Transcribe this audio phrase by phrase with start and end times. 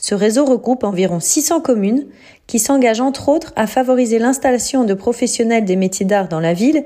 [0.00, 2.06] Ce réseau regroupe environ 600 communes
[2.46, 6.84] qui s'engagent entre autres à favoriser l'installation de professionnels des métiers d'art dans la ville,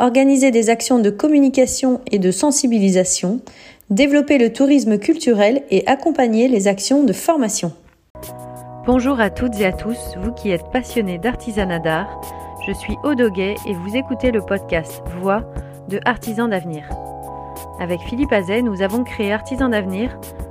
[0.00, 3.40] organiser des actions de communication et de sensibilisation,
[3.90, 7.72] développer le tourisme culturel et accompagner les actions de formation.
[8.86, 12.20] Bonjour à toutes et à tous, vous qui êtes passionnés d'artisanat d'art.
[12.66, 15.44] Je suis Odoguet et vous écoutez le podcast Voix
[15.88, 16.88] de Artisans d'avenir.
[17.80, 20.18] Avec Philippe Azet, nous avons créé Artisans d'avenir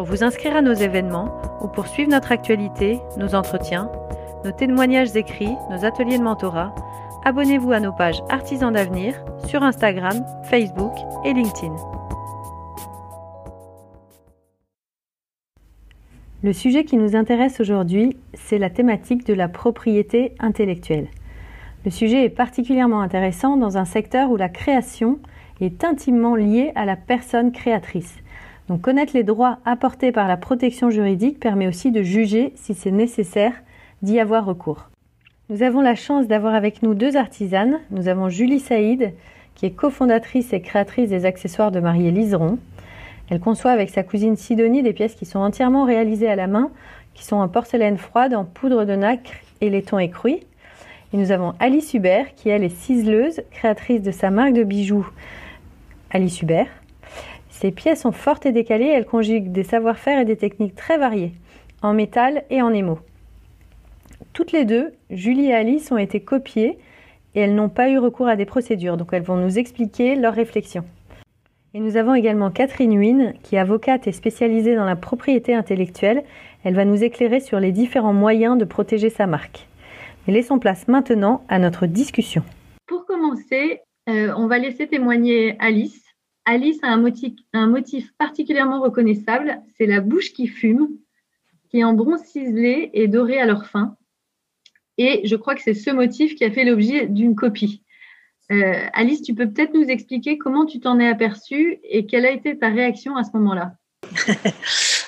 [0.00, 1.28] Pour vous inscrire à nos événements
[1.60, 3.92] ou pour suivre notre actualité, nos entretiens,
[4.46, 6.74] nos témoignages écrits, nos ateliers de mentorat,
[7.26, 10.94] abonnez-vous à nos pages Artisans d'avenir sur Instagram, Facebook
[11.26, 11.76] et LinkedIn.
[16.42, 21.08] Le sujet qui nous intéresse aujourd'hui, c'est la thématique de la propriété intellectuelle.
[21.84, 25.18] Le sujet est particulièrement intéressant dans un secteur où la création
[25.60, 28.16] est intimement liée à la personne créatrice.
[28.70, 32.92] Donc connaître les droits apportés par la protection juridique permet aussi de juger si c'est
[32.92, 33.52] nécessaire
[34.02, 34.90] d'y avoir recours.
[35.48, 37.80] Nous avons la chance d'avoir avec nous deux artisanes.
[37.90, 39.12] Nous avons Julie Saïd,
[39.56, 42.58] qui est cofondatrice et créatrice des accessoires de Marie Liseron.
[43.28, 46.70] Elle conçoit avec sa cousine Sidonie des pièces qui sont entièrement réalisées à la main,
[47.14, 50.44] qui sont en porcelaine froide, en poudre de nacre et laiton écruit.
[51.12, 55.08] Et nous avons Alice Hubert, qui elle est ciseleuse, créatrice de sa marque de bijoux
[56.12, 56.68] Alice Hubert.
[57.60, 61.32] Ces pièces sont fortes et décalées, elles conjuguent des savoir-faire et des techniques très variées,
[61.82, 63.00] en métal et en émaux.
[64.32, 66.78] Toutes les deux, Julie et Alice, ont été copiées
[67.34, 70.32] et elles n'ont pas eu recours à des procédures, donc elles vont nous expliquer leurs
[70.32, 70.86] réflexions.
[71.74, 76.24] Et nous avons également Catherine Wynne, qui est avocate et spécialisée dans la propriété intellectuelle.
[76.64, 79.68] Elle va nous éclairer sur les différents moyens de protéger sa marque.
[80.26, 82.42] Mais laissons place maintenant à notre discussion.
[82.86, 86.09] Pour commencer, euh, on va laisser témoigner Alice.
[86.44, 90.88] Alice a un motif, particulièrement reconnaissable, c'est la bouche qui fume,
[91.68, 93.96] qui est en bronze ciselé et doré à leur fin.
[94.98, 97.82] Et je crois que c'est ce motif qui a fait l'objet d'une copie.
[98.50, 102.32] Euh, Alice, tu peux peut-être nous expliquer comment tu t'en es aperçue et quelle a
[102.32, 103.74] été ta réaction à ce moment-là?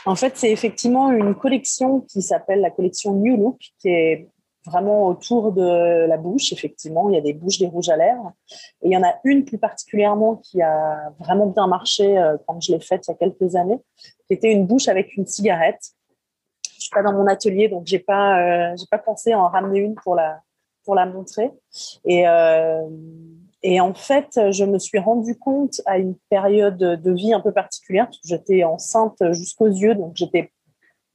[0.04, 4.28] En fait, c'est effectivement une collection qui s'appelle la collection New Look, qui est
[4.66, 7.08] vraiment autour de la bouche, effectivement.
[7.08, 8.32] Il y a des bouches, des rouges à lèvres.
[8.82, 12.60] Et il y en a une plus particulièrement qui a vraiment bien marché euh, quand
[12.60, 13.80] je l'ai faite il y a quelques années,
[14.26, 15.92] qui était une bouche avec une cigarette.
[16.74, 19.48] Je suis pas dans mon atelier, donc j'ai pas, euh, j'ai pas pensé à en
[19.48, 20.40] ramener une pour la,
[20.84, 21.50] pour la montrer.
[22.04, 22.88] Et, euh,
[23.62, 27.52] et en fait, je me suis rendu compte à une période de vie un peu
[27.52, 30.50] particulière, j'étais enceinte jusqu'aux yeux, donc j'étais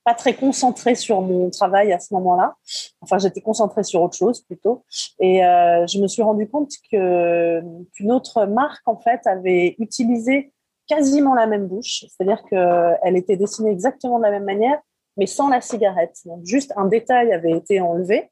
[0.08, 2.56] pas très concentrée sur mon travail à ce moment-là.
[3.02, 4.86] Enfin, j'étais concentrée sur autre chose plutôt.
[5.20, 7.62] Et euh, je me suis rendu compte que
[7.94, 10.54] qu'une autre marque en fait avait utilisé
[10.88, 14.80] quasiment la même bouche, c'est-à-dire qu'elle était dessinée exactement de la même manière,
[15.18, 16.16] mais sans la cigarette.
[16.24, 18.32] Donc juste un détail avait été enlevé.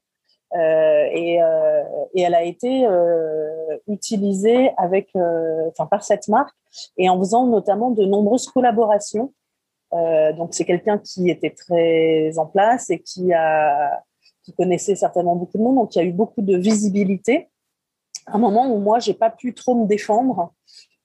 [0.54, 1.82] Euh, et, euh,
[2.14, 6.54] et, elle a été euh, utilisée avec, euh, enfin par cette marque
[6.96, 9.34] et en faisant notamment de nombreuses collaborations
[9.92, 13.32] euh, donc c'est quelqu'un qui était très en place et qui
[14.56, 17.48] connaissait certainement beaucoup de monde, donc il y a eu beaucoup de visibilité.
[18.26, 20.52] Un moment où moi j'ai pas pu trop me défendre,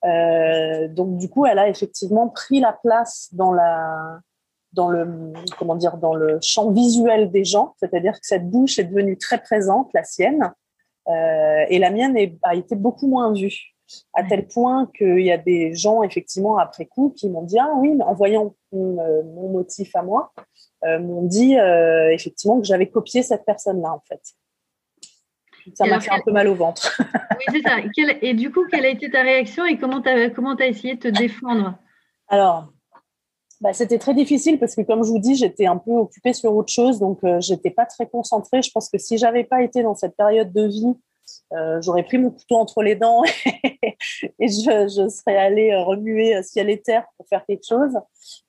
[0.06, 4.20] euh, donc du coup elle a effectivement pris la place dans le
[6.42, 10.52] champ visuel des gens, c'est-à-dire que cette bouche est devenue très présente, la sienne,
[11.08, 13.74] euh, et la mienne a été beaucoup moins vue
[14.14, 17.72] à tel point qu'il y a des gens, effectivement, après coup, qui m'ont dit Ah
[17.78, 20.32] oui, mais en voyant mon, euh, motif à moi,
[20.86, 24.22] euh, m'ont dit euh, effectivement que j'avais copié cette personne-là, en fait.
[25.76, 27.00] Ça m'a fait un peu mal au ventre.
[27.00, 27.78] oui, c'est ça.
[28.22, 30.96] Et du coup, quelle a été ta réaction et comment tu as, comment as essayé
[30.96, 31.76] de te défendre?
[32.28, 32.74] Alors,
[33.60, 36.56] bah, c'était très difficile parce que, comme je vous dis, j'étais un peu occupée sur
[36.56, 38.64] autre chose, donc je j'étais pas très concentrée.
[38.64, 40.96] Je pense que si j'avais pas été dans cette période de vie
[41.54, 43.24] euh, j'aurais pris mon couteau entre les dents
[43.56, 47.94] et je, serais allée remuer ciel et terre pour faire quelque chose.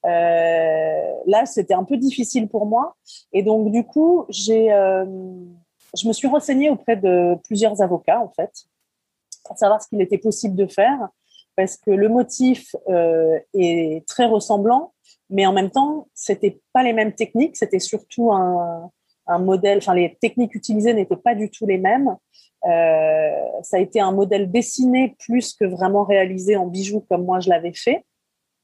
[0.04, 2.96] là, c'était un peu difficile pour moi.
[3.32, 8.52] Et donc, du coup, j'ai, je me suis renseignée auprès de plusieurs avocats, en fait,
[9.44, 11.08] pour savoir ce qu'il était possible de faire,
[11.56, 12.74] parce que le motif
[13.54, 14.92] est très ressemblant,
[15.28, 18.90] mais en même temps, c'était pas les mêmes techniques, c'était surtout un,
[19.26, 22.16] un modèle, enfin les techniques utilisées n'étaient pas du tout les mêmes.
[22.64, 27.40] Euh, ça a été un modèle dessiné plus que vraiment réalisé en bijoux comme moi
[27.40, 28.04] je l'avais fait.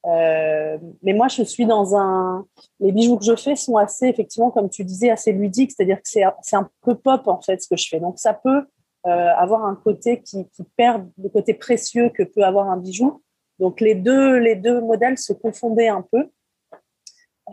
[0.06, 2.46] Euh, mais moi, je suis dans un.
[2.80, 6.08] Les bijoux que je fais sont assez, effectivement, comme tu disais, assez ludiques, c'est-à-dire que
[6.08, 8.00] c'est un peu pop en fait ce que je fais.
[8.00, 8.64] Donc ça peut
[9.06, 13.22] euh, avoir un côté qui, qui, perd le côté précieux que peut avoir un bijou.
[13.58, 16.30] Donc les deux, les deux modèles se confondaient un peu.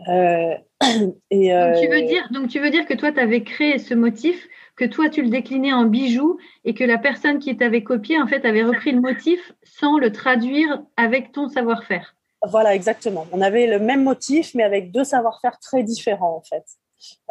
[0.08, 0.54] Euh,
[1.30, 3.78] et, donc, tu veux euh, dire, donc tu veux dire que toi, tu avais créé
[3.78, 7.82] ce motif, que toi, tu le déclinais en bijoux et que la personne qui t'avait
[7.82, 12.14] copié, en fait, avait repris le motif sans le traduire avec ton savoir-faire.
[12.46, 13.26] Voilà, exactement.
[13.32, 16.64] On avait le même motif, mais avec deux savoir-faire très différents, en fait.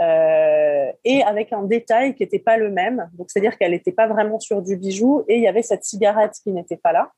[0.01, 3.09] Euh, et avec un détail qui n'était pas le même.
[3.13, 6.33] Donc, c'est-à-dire qu'elle n'était pas vraiment sur du bijou et il y avait cette cigarette
[6.43, 7.11] qui n'était pas là.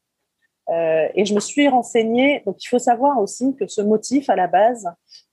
[0.69, 2.43] Euh, et je me suis renseignée.
[2.45, 4.87] Donc, il faut savoir aussi que ce motif, à la base,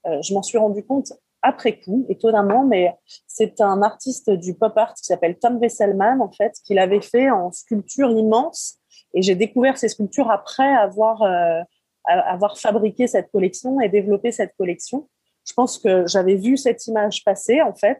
[0.07, 2.95] euh, je m'en suis rendu compte après coup, étonnamment, mais
[3.27, 7.29] c'est un artiste du pop art qui s'appelle Tom Wesselman, en fait, qui l'avait fait
[7.29, 8.77] en sculpture immense.
[9.13, 11.61] Et j'ai découvert ces sculptures après avoir, euh,
[12.05, 15.07] avoir fabriqué cette collection et développé cette collection.
[15.47, 17.99] Je pense que j'avais vu cette image passer, en fait,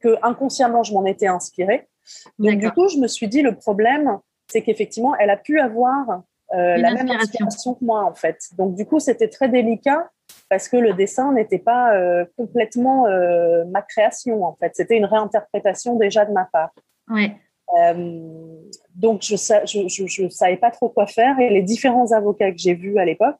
[0.00, 1.88] que inconsciemment, je m'en étais inspirée.
[2.38, 6.22] Donc, du coup, je me suis dit, le problème, c'est qu'effectivement, elle a pu avoir
[6.54, 8.38] euh, la même inspiration que moi, en fait.
[8.56, 10.10] Donc, du coup, c'était très délicat
[10.48, 14.72] parce que le dessin n'était pas euh, complètement euh, ma création, en fait.
[14.74, 16.70] C'était une réinterprétation déjà de ma part.
[17.08, 17.32] Oui.
[18.94, 22.58] donc, je ne je, je, savais pas trop quoi faire et les différents avocats que
[22.58, 23.36] j'ai vus à l'époque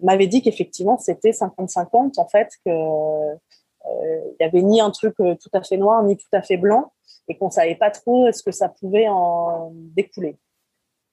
[0.00, 3.38] m'avaient dit qu'effectivement, c'était 50-50, en fait, qu'il
[4.40, 6.92] n'y avait ni un truc tout à fait noir, ni tout à fait blanc
[7.30, 10.36] et qu'on savait pas trop ce que ça pouvait en découler.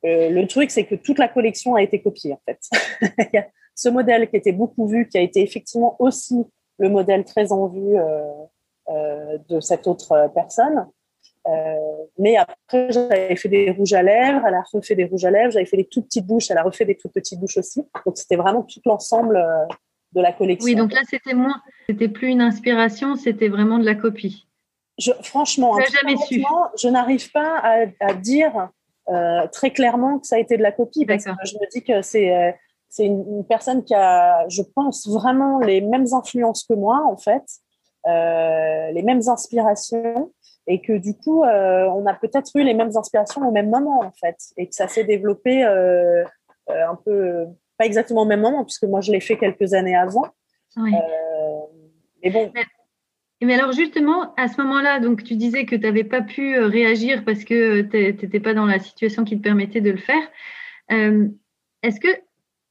[0.03, 2.59] Euh, le truc, c'est que toute la collection a été copiée, en fait.
[3.75, 6.43] Ce modèle qui était beaucoup vu, qui a été effectivement aussi
[6.79, 8.21] le modèle très en vue euh,
[8.89, 10.87] euh, de cette autre personne.
[12.17, 15.51] mais après, j'avais fait des rouges à lèvres, elle a refait des rouges à lèvres,
[15.51, 17.85] j'avais fait des toutes petites bouches, elle a refait des toutes petites bouches aussi.
[18.05, 19.39] Donc, c'était vraiment tout l'ensemble
[20.13, 20.65] de la collection.
[20.65, 24.46] Oui, donc là, c'était moins, c'était plus une inspiration, c'était vraiment de la copie
[24.97, 28.69] je, franchement, je n'arrive pas à, dire
[29.09, 31.83] euh, très clairement que ça a été de la copie parce que je me dis
[31.83, 32.51] que c'est euh,
[32.89, 37.43] c'est une, personne qui a, je pense, vraiment les mêmes influences que moi, en fait,
[38.07, 40.31] euh, les mêmes inspirations,
[40.67, 44.11] et que du coup, on a peut-être eu les mêmes inspirations au même moment, en
[44.11, 47.47] fait, et que ça s'est développé un peu,
[47.77, 50.25] pas exactement au même moment, puisque moi, je l'ai fait quelques années avant.
[50.77, 52.49] mais bon.
[52.55, 52.63] Mais
[53.45, 57.23] alors justement, à ce moment-là, donc tu disais que tu n'avais pas pu euh, réagir
[57.23, 60.27] parce que tu n'étais pas dans la situation qui te permettait de le faire.
[60.91, 61.27] Euh,
[61.83, 62.07] est-ce que,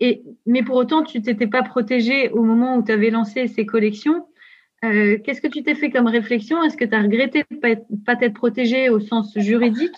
[0.01, 3.65] et, mais pour autant, tu t'étais pas protégé au moment où tu avais lancé ces
[3.65, 4.27] collections.
[4.85, 6.63] Euh, qu'est-ce que tu t'es fait comme réflexion?
[6.63, 9.95] Est-ce que tu as regretté de ne pas être protégé au sens juridique?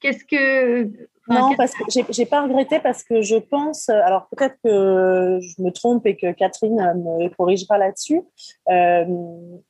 [0.00, 0.90] Qu'est-ce que
[1.28, 5.70] non, parce que j'ai pas regretté parce que je pense, alors peut-être que je me
[5.70, 8.22] trompe et que Catherine me corrigera là-dessus.
[8.70, 9.04] Euh,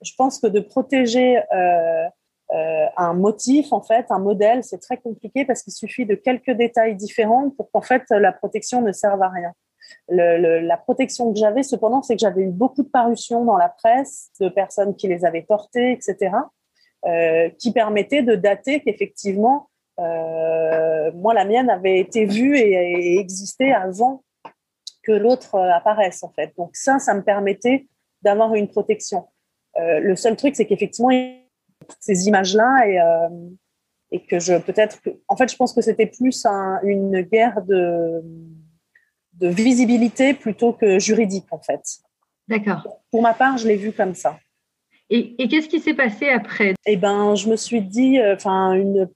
[0.02, 2.04] je pense que de protéger euh,
[2.52, 6.52] euh, un motif, en fait, un modèle, c'est très compliqué parce qu'il suffit de quelques
[6.52, 9.52] détails différents pour qu'en fait la protection ne serve à rien.
[10.08, 13.68] Le, la protection que j'avais, cependant, c'est que j'avais eu beaucoup de parutions dans la
[13.68, 16.32] presse de personnes qui les avaient portées, etc.,
[17.06, 23.72] euh, qui permettaient de dater qu'effectivement euh, moi, la mienne avait été vue et, existait
[23.72, 24.22] avant
[25.02, 26.52] que l'autre euh, apparaisse, en fait.
[26.56, 27.86] Donc ça, ça me permettait
[28.22, 29.26] d'avoir une protection.
[29.76, 31.10] Euh, le seul truc, c'est qu'effectivement,
[32.00, 32.98] ces images-là et,
[34.10, 34.98] et que je peut-être,
[35.28, 36.46] en fait, je pense que c'était plus
[36.82, 38.22] une guerre de,
[39.34, 41.82] de visibilité plutôt que juridique, en fait.
[42.48, 43.02] D'accord.
[43.10, 44.38] Pour ma part, je l'ai vu comme ça.
[45.10, 46.74] Et, qu'est-ce qui s'est passé après?
[46.86, 49.08] Eh ben, je me suis dit, enfin, une,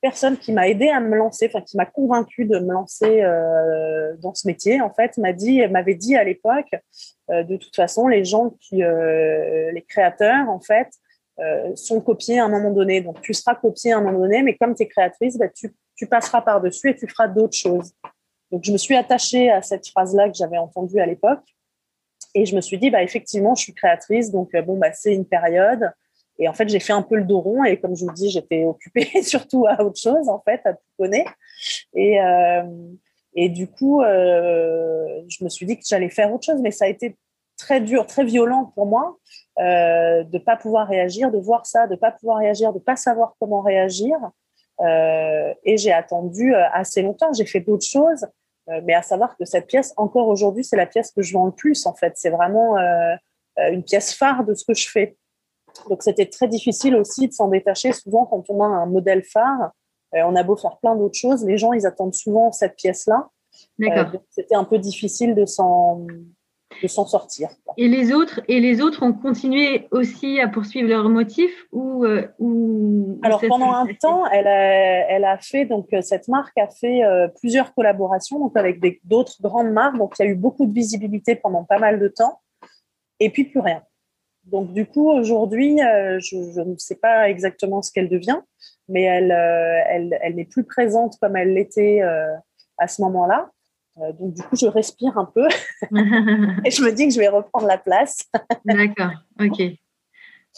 [0.00, 4.16] personne qui m'a aidé à me lancer, enfin qui m'a convaincu de me lancer euh,
[4.18, 6.70] dans ce métier, en fait, m'a dit, m'avait dit à l'époque,
[7.30, 10.88] euh, de toute façon, les gens qui, euh, les créateurs, en fait,
[11.74, 13.02] sont copiés à un moment donné.
[13.02, 15.74] Donc, tu seras copié à un moment donné, mais comme tu es créatrice, bah, tu,
[15.94, 17.92] tu passeras par dessus et tu feras d'autres choses.
[18.50, 21.44] Donc, je me suis attachée à cette phrase-là que j'avais entendue à l'époque,
[22.34, 25.26] et je me suis dit, bah effectivement, je suis créatrice, donc bon, bah c'est une
[25.26, 25.90] période.
[26.38, 28.30] Et en fait, j'ai fait un peu le dos rond et comme je vous dis,
[28.30, 31.32] j'étais occupée surtout à autre chose, en fait, à tout connaître.
[31.94, 32.62] Et, euh,
[33.34, 36.86] et du coup, euh, je me suis dit que j'allais faire autre chose, mais ça
[36.86, 37.16] a été
[37.56, 39.16] très dur, très violent pour moi
[39.58, 43.34] euh, de pas pouvoir réagir, de voir ça, de pas pouvoir réagir, de pas savoir
[43.40, 44.18] comment réagir.
[44.80, 47.32] Euh, et j'ai attendu euh, assez longtemps.
[47.32, 48.26] J'ai fait d'autres choses,
[48.68, 51.46] euh, mais à savoir que cette pièce, encore aujourd'hui, c'est la pièce que je vends
[51.46, 51.86] le plus.
[51.86, 52.76] En fait, c'est vraiment
[53.58, 55.16] une pièce phare de ce que je fais.
[55.88, 57.92] Donc c'était très difficile aussi de s'en détacher.
[57.92, 59.72] Souvent, quand on a un modèle phare,
[60.12, 63.28] on a beau faire plein d'autres choses, les gens ils attendent souvent cette pièce-là.
[63.78, 64.20] D'accord.
[64.30, 66.06] c'était un peu difficile de s'en
[66.82, 67.48] de s'en sortir.
[67.76, 72.26] Et les autres et les autres ont continué aussi à poursuivre leur motif ou, euh,
[72.38, 76.68] ou alors pendant un temps elle a, elle a fait donc euh, cette marque a
[76.68, 80.66] fait euh, plusieurs collaborations donc avec d'autres grandes marques donc il y a eu beaucoup
[80.66, 82.40] de visibilité pendant pas mal de temps
[83.20, 83.82] et puis plus rien.
[84.46, 88.40] Donc du coup aujourd'hui je, je, ne sais pas exactement ce qu'elle devient
[88.88, 92.02] mais elle elle, elle n'est plus présente comme elle l'était
[92.78, 93.50] à ce moment-là.
[93.98, 95.46] Euh, donc, du coup, je respire un peu
[96.64, 98.18] et je me dis que je vais reprendre la place.
[98.64, 99.62] D'accord, ok.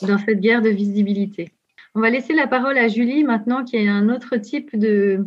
[0.03, 1.51] Dans cette guerre de visibilité.
[1.95, 5.27] On va laisser la parole à Julie maintenant, qui est un autre type de,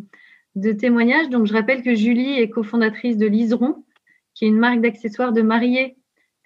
[0.56, 1.30] de témoignage.
[1.30, 3.84] Donc, je rappelle que Julie est cofondatrice de Liseron,
[4.34, 5.98] qui est une marque d'accessoires de mariée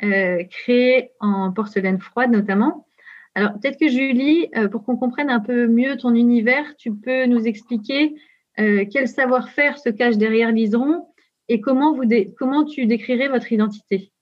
[0.04, 2.86] euh, créée en porcelaine froide notamment.
[3.34, 7.26] Alors, peut-être que Julie, euh, pour qu'on comprenne un peu mieux ton univers, tu peux
[7.26, 8.16] nous expliquer
[8.58, 11.06] quel savoir-faire se cache derrière Liseron
[11.50, 12.04] et comment, vous
[12.38, 14.14] comment tu décrirais votre identité?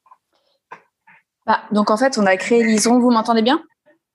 [1.46, 3.63] Bah, Donc en fait, on a créé Liseron, vous m'entendez bien?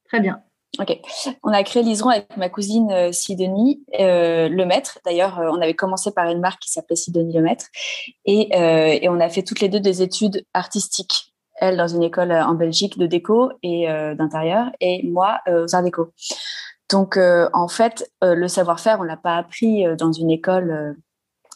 [0.07, 0.43] Très bien.
[0.79, 0.99] Ok.
[1.43, 4.99] On a créé Liseron avec ma cousine euh, Sidonie euh, Lemaître.
[5.05, 7.67] D'ailleurs, euh, on avait commencé par une marque qui s'appelait Sidonie Lemaître.
[8.27, 11.28] Et, euh, et on a fait toutes les deux des études artistiques.
[11.61, 13.87] Elle dans une école en Belgique de déco et
[14.17, 16.13] d'intérieur et moi aux arts déco.
[16.91, 20.97] Donc en fait, le savoir-faire, on l'a pas appris dans une école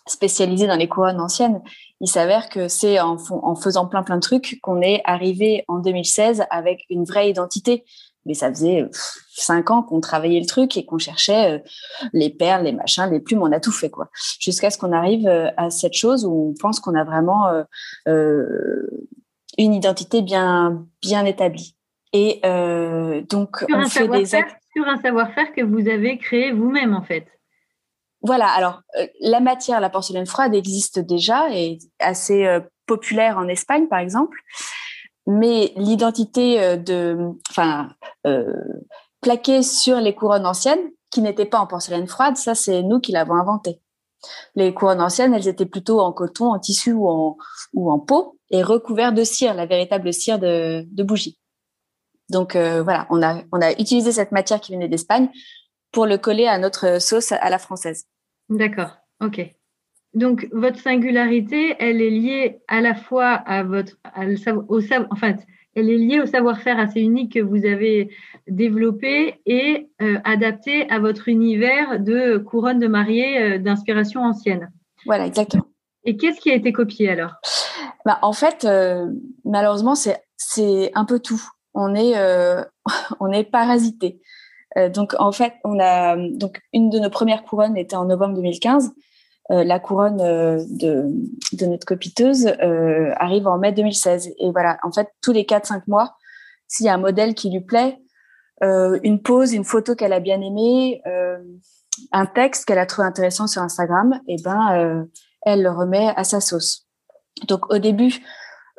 [0.07, 1.61] spécialisé dans les couronnes anciennes.
[2.01, 3.17] Il s'avère que c'est en,
[3.57, 7.85] faisant plein plein de trucs qu'on est arrivé en 2016 avec une vraie identité.
[8.25, 8.89] Mais ça faisait
[9.35, 11.59] cinq ans qu'on travaillait le truc et qu'on cherchait euh,
[12.13, 14.11] les perles, les machins, les plumes, on a tout fait quoi.
[14.39, 17.49] Jusqu'à ce qu'on arrive euh, à cette chose où on pense qu'on a vraiment
[18.07, 18.87] euh,
[19.59, 21.77] une identité bien bien établie.
[22.13, 22.41] Et
[23.29, 27.27] donc sur on fait des sur un savoir-faire que vous avez créé vous-même en fait.
[28.23, 33.49] Voilà, alors euh, la matière, la porcelaine froide existe déjà et assez euh, populaire en
[33.49, 34.39] Espagne, par exemple.
[35.27, 37.19] Mais l'identité euh, de,
[37.51, 37.91] enfin,
[39.21, 43.13] plaquée sur les couronnes anciennes, qui n'étaient pas en porcelaine froide, ça c'est nous qui
[43.13, 43.81] l'avons inventé.
[44.55, 47.37] Les couronnes anciennes, elles étaient plutôt en coton, en tissu ou en,
[47.75, 51.39] ou en peau et recouvertes de cire, la véritable cire de, de bougie.
[52.31, 55.29] Donc voilà, on a, on a utilisé cette matière qui venait d'Espagne
[55.91, 58.07] pour le coller à notre sauce à la française.
[58.49, 59.53] D'accord, ok.
[60.15, 63.97] Donc, votre singularité, elle est liée à la fois à votre,
[64.69, 64.81] au,
[65.11, 65.37] enfin,
[65.75, 68.15] elle est liée au savoir-faire assez unique que vous avez
[68.47, 74.71] développé et euh, adapté à votre univers de couronne de mariée euh, d'inspiration ancienne.
[75.07, 75.65] Voilà, exactement.
[76.05, 77.35] Et qu'est-ce qui a été copié alors?
[78.05, 79.07] Bah, En fait, euh,
[79.45, 81.43] malheureusement, c'est un peu tout.
[81.75, 82.15] On est,
[83.21, 84.21] on est parasité.
[84.79, 88.35] Euh, donc en fait, on a donc une de nos premières couronnes était en novembre
[88.37, 88.93] 2015.
[89.51, 91.11] Euh, la couronne euh, de,
[91.53, 92.47] de, notre copiteuse
[93.17, 94.33] arrive en mai 2016.
[94.39, 96.17] Et voilà, en fait, tous les 4-5 mois,
[96.69, 97.99] s'il y a un modèle qui lui plaît,
[98.61, 101.03] une pose, une photo qu'elle a bien aimée,
[102.13, 105.09] un texte qu'elle a trouvé intéressant sur Instagram, et eh ben,
[105.43, 106.87] elle le remet à sa sauce.
[107.49, 108.25] Donc au début,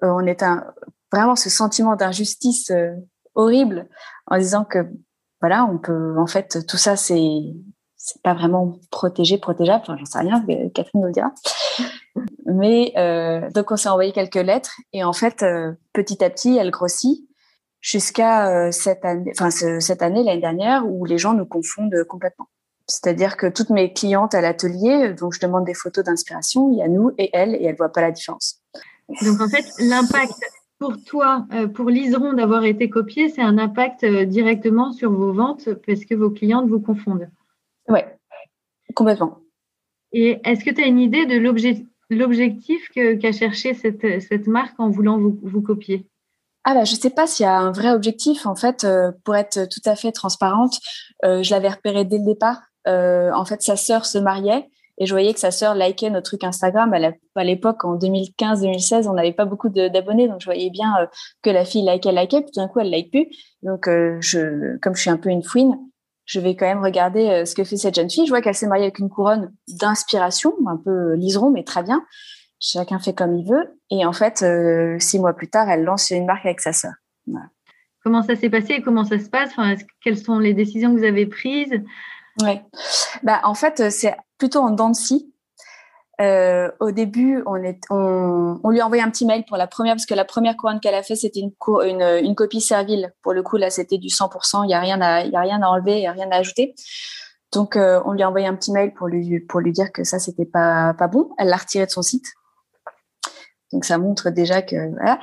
[0.01, 0.65] on est un,
[1.11, 2.71] vraiment ce sentiment d'injustice
[3.35, 3.87] horrible
[4.27, 4.87] en disant que
[5.43, 7.41] voilà, on peut, en fait, tout ça, c'est,
[7.97, 9.81] c'est pas vraiment protégé, protégeable.
[9.81, 10.39] Enfin, j'en sais rien,
[10.73, 11.33] Catherine nous le dira.
[12.45, 16.55] Mais euh, donc, on s'est envoyé quelques lettres et en fait, euh, petit à petit,
[16.55, 17.27] elle grossit
[17.81, 22.47] jusqu'à euh, cette année, enfin cette année, l'année dernière, où les gens nous confondent complètement.
[22.87, 26.81] C'est-à-dire que toutes mes clientes à l'atelier, dont je demande des photos d'inspiration, il y
[26.81, 28.61] a nous et elles, et elles voient pas la différence.
[29.21, 30.33] Donc en fait, l'impact
[30.79, 35.31] pour toi, euh, pour Liseron, d'avoir été copié, c'est un impact euh, directement sur vos
[35.31, 37.29] ventes parce que vos clientes vous confondent.
[37.87, 37.99] Oui,
[38.93, 39.39] complètement.
[40.11, 41.37] Et est-ce que tu as une idée de
[42.09, 46.05] l'objectif qu'a cherché cette, marque en voulant vous, copier?
[46.65, 48.45] Ah bah, je ne sais pas s'il y a un vrai objectif.
[48.45, 50.79] En fait, euh, pour être tout à fait transparente,
[51.23, 52.61] je l'avais repéré dès le départ.
[52.85, 56.43] En fait, sa sœur se mariait et je voyais que sa sœur likait notre truc
[56.43, 56.93] Instagram.
[57.35, 61.05] À l'époque, en 2015-2016, on n'avait pas beaucoup d'abonnés, donc je voyais bien euh,
[61.41, 63.27] que la fille likait, likait, puis d'un coup, elle like plus.
[63.63, 65.77] Donc, euh, je, comme je suis un peu une fouine,
[66.25, 68.25] je vais quand même regarder euh, ce que fait cette jeune fille.
[68.25, 72.05] Je vois qu'elle s'est mariée avec une couronne d'inspiration, un peu liseron, mais très bien.
[72.59, 73.79] Chacun fait comme il veut.
[73.89, 74.45] Et en fait,
[75.01, 76.93] six mois plus tard, elle lance une marque avec sa sœur.
[78.05, 79.51] Comment ça s'est passé et comment ça se passe?
[80.01, 81.73] Quelles sont les décisions que vous avez prises?
[82.41, 82.63] Ouais.
[83.21, 84.95] Bah, en fait, c'est plutôt en dents de.
[86.21, 89.67] Euh, au début, on, est, on, on, lui a envoyé un petit mail pour la
[89.67, 93.13] première, parce que la première couronne qu'elle a fait, c'était une, une, une, copie servile.
[93.23, 94.63] Pour le coup, là, c'était du 100%.
[94.63, 96.37] Il n'y a, rien à, y a rien à enlever, il n'y a rien à
[96.37, 96.75] ajouter.
[97.51, 100.03] Donc, euh, on lui a envoyé un petit mail pour lui, pour lui dire que
[100.03, 101.29] ça, c'était pas, pas bon.
[101.37, 102.25] Elle l'a retiré de son site.
[103.73, 105.19] Donc ça montre déjà que voilà.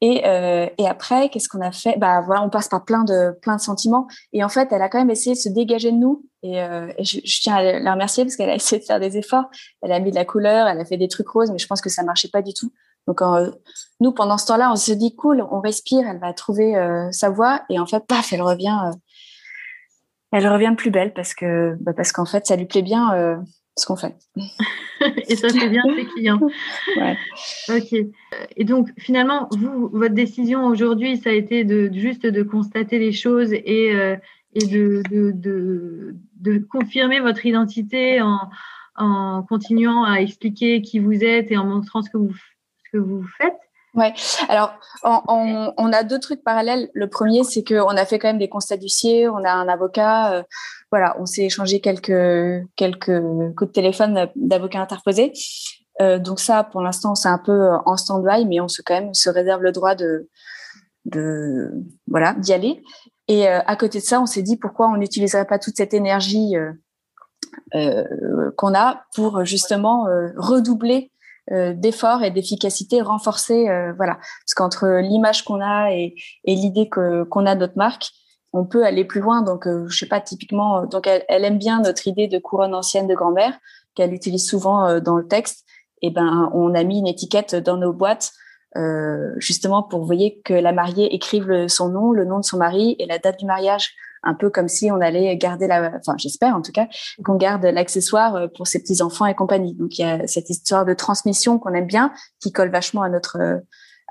[0.00, 1.96] Et, euh, et après, qu'est-ce qu'on a fait?
[1.96, 4.08] Bah voilà, on passe par plein de plein de sentiments.
[4.32, 6.26] Et en fait, elle a quand même essayé de se dégager de nous.
[6.42, 9.44] Et, euh, je, tiens à la remercier parce qu'elle a essayé de faire des efforts.
[9.80, 11.80] Elle a mis de la couleur, elle a fait des trucs roses, mais je pense
[11.80, 12.72] que ça marchait pas du tout.
[13.06, 13.20] Donc
[14.00, 17.30] nous, pendant ce temps-là, on se dit cool, on respire, elle va trouver euh, sa
[17.30, 17.62] voie.
[17.70, 18.90] Et en fait, paf, elle revient.
[20.32, 23.38] Elle revient plus belle parce que bah, parce qu'en fait, ça lui plaît bien
[23.76, 24.14] ce qu'on fait.
[25.28, 26.40] et ça fait bien ses clients.
[26.96, 27.16] Ouais.
[27.68, 27.94] Ok.
[28.56, 33.12] Et donc finalement, vous, votre décision aujourd'hui, ça a été de juste de constater les
[33.12, 34.16] choses et, euh,
[34.54, 38.38] et de, de, de, de, confirmer votre identité en,
[38.96, 42.98] en continuant à expliquer qui vous êtes et en montrant ce que vous, ce que
[42.98, 43.58] vous faites?
[43.94, 44.12] Ouais.
[44.48, 46.90] Alors, on, on, a deux trucs parallèles.
[46.94, 49.28] Le premier, c'est qu'on a fait quand même des constats d'huissier.
[49.28, 50.44] On a un avocat.
[50.94, 53.20] Euh, voilà, on s'est échangé quelques quelques
[53.56, 55.32] coups de téléphone d'avocats interposés.
[56.00, 59.14] Euh, donc ça, pour l'instant, c'est un peu en stand-by, mais on se quand même
[59.14, 60.28] se réserve le droit de
[61.06, 61.70] de
[62.06, 62.82] voilà d'y aller.
[63.28, 65.94] Et euh, à côté de ça, on s'est dit pourquoi on n'utiliserait pas toute cette
[65.94, 66.72] énergie euh,
[67.74, 71.10] euh qu'on a pour justement redoubler
[71.52, 73.68] euh, d'efforts et d'efficacité renforcée.
[73.68, 78.08] Euh, voilà, parce qu'entre l'image qu'on a et, et l'idée qu'on a de notre marque,
[78.54, 79.42] on peut aller plus loin.
[79.42, 80.86] Donc, euh, je sais pas typiquement.
[80.86, 83.52] Donc, elle, elle, aime bien notre idée de couronne ancienne de grand-mère
[83.94, 85.64] qu'elle utilise souvent dans le texte.
[86.02, 88.32] Et ben, on a mis une étiquette dans nos boîtes.
[89.36, 92.96] justement pour vous voyez que la mariée écrive son nom, le nom de son mari
[92.98, 96.56] et la date du mariage un peu comme si on allait garder la, enfin j'espère
[96.56, 96.88] en tout cas
[97.24, 99.74] qu'on garde l'accessoire euh, pour ses petits enfants et compagnie.
[99.74, 103.08] Donc il y a cette histoire de transmission qu'on aime bien, qui colle vachement à
[103.08, 103.62] notre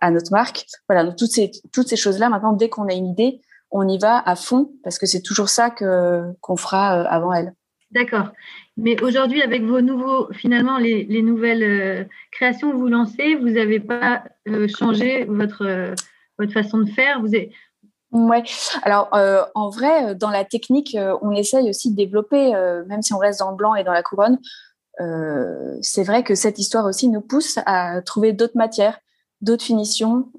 [0.01, 0.65] à notre marque.
[0.87, 3.41] Voilà, donc toutes ces toutes ces choses là maintenant dès qu'on a une idée,
[3.73, 7.33] on y va à fond parce que c'est toujours ça que qu'on fera euh, avant
[7.33, 7.53] elle.
[7.91, 8.29] D'accord.
[8.77, 13.51] Mais aujourd'hui, avec vos nouveaux, finalement, les, les nouvelles euh, créations que vous lancez, vous
[13.51, 14.23] n'avez pas
[14.79, 15.93] changé votre,
[16.39, 17.21] votre façon de faire?
[17.21, 17.51] Vous avez,
[18.13, 18.43] Ouais.
[18.83, 22.53] Alors euh, en vrai, euh, dans la technique, euh, on essaye aussi de développer,
[22.87, 24.37] même si on reste dans le blanc et dans la couronne.
[25.81, 28.99] c'est vrai que cette histoire aussi nous pousse à trouver d'autres matières,
[29.43, 30.31] d'autres finitions,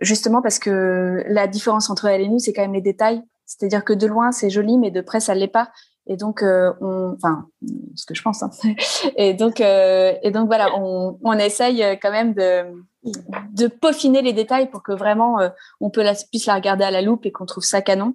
[0.00, 3.22] justement parce que la différence entre elle et nous, c'est quand même les détails.
[3.44, 5.70] C'est-à-dire que de loin, c'est joli, mais de près, ça l'est pas.
[6.06, 7.46] Et donc, on, enfin,
[7.94, 8.42] ce que je pense.
[8.42, 8.50] Hein.
[9.16, 12.64] Et donc, et donc voilà, on, on essaye quand même de
[13.02, 15.48] de peaufiner les détails pour que vraiment euh,
[15.80, 18.14] on peut la, puisse la regarder à la loupe et qu'on trouve ça canon.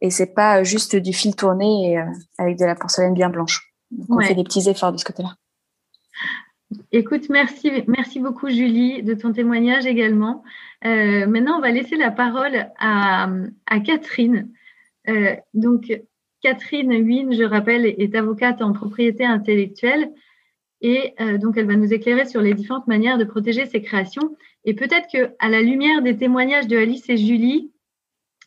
[0.00, 2.04] Et c'est pas euh, juste du fil tourné euh,
[2.38, 3.72] avec de la porcelaine bien blanche.
[4.08, 5.34] on fait des petits efforts de ce côté-là.
[6.92, 10.42] Écoute, merci, beaucoup Julie de ton témoignage également.
[10.82, 13.28] maintenant, on va laisser la parole à,
[13.84, 14.50] Catherine.
[15.54, 15.92] donc,
[16.42, 20.10] Catherine Wynne, je rappelle, est avocate en propriété intellectuelle.
[20.82, 24.36] Et euh, donc, elle va nous éclairer sur les différentes manières de protéger ses créations.
[24.64, 27.70] Et peut-être qu'à la lumière des témoignages de Alice et Julie,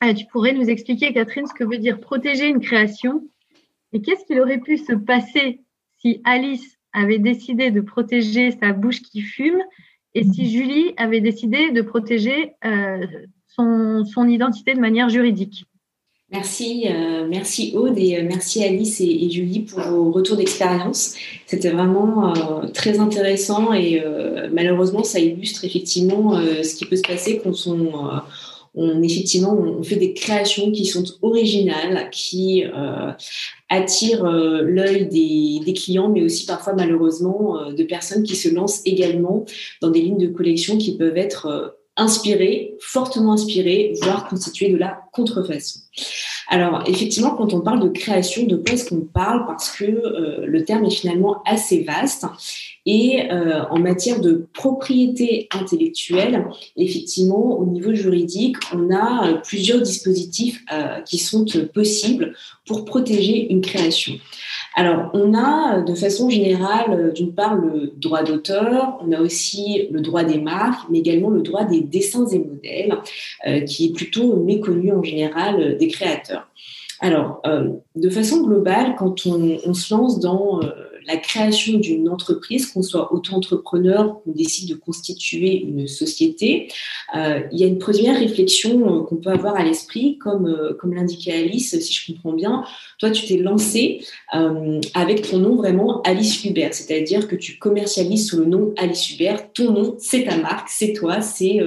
[0.03, 3.23] euh, tu pourrais nous expliquer, Catherine, ce que veut dire protéger une création
[3.93, 5.61] et qu'est-ce qu'il aurait pu se passer
[5.97, 9.61] si Alice avait décidé de protéger sa bouche qui fume
[10.15, 13.05] et si Julie avait décidé de protéger euh,
[13.47, 15.65] son identité de manière juridique.
[16.31, 21.13] Merci, euh, merci Aude et euh, merci Alice et, Julie pour vos retours d'expérience.
[21.45, 24.03] C'était vraiment euh, très intéressant et
[24.51, 28.21] malheureusement ça illustre effectivement ce qui peut se passer quand on,
[28.75, 32.63] on effectivement on fait des créations qui sont originales, qui
[33.69, 39.45] attirent l'œil des, clients, mais aussi parfois malheureusement de personnes qui se lancent également
[39.81, 44.99] dans des lignes de collection qui peuvent être inspiré, fortement inspiré, voire constitué de la
[45.13, 45.79] contrefaçon.
[46.47, 50.45] Alors, effectivement, quand on parle de création, de quoi est-ce qu'on parle Parce que euh,
[50.45, 52.25] le terme est finalement assez vaste.
[52.85, 56.45] Et euh, en matière de propriété intellectuelle,
[56.77, 60.63] effectivement, au niveau juridique, on a euh, plusieurs dispositifs
[61.05, 62.33] qui sont possibles
[62.67, 64.13] pour protéger une création.
[64.75, 70.01] Alors, on a de façon générale, d'une part, le droit d'auteur, on a aussi le
[70.01, 72.97] droit des marques, mais également le droit des dessins et modèles,
[73.65, 76.47] qui est plutôt méconnu en général des créateurs.
[76.99, 80.71] Alors, euh, de façon globale, quand on, se lance dans euh,
[81.07, 86.69] la création d'une entreprise, qu'on soit auto-entrepreneur, qu'on décide de constituer une société,
[87.15, 91.33] euh, il y a une première réflexion qu'on peut avoir à l'esprit, comme, comme l'indiquait
[91.33, 92.63] Alice, si je comprends bien.
[92.99, 94.05] Toi, tu t'es lancé
[94.93, 99.51] avec ton nom vraiment Alice Hubert, c'est-à-dire que tu commercialises sous le nom Alice Hubert.
[99.53, 101.59] Ton nom, c'est ta marque, c'est toi, c'est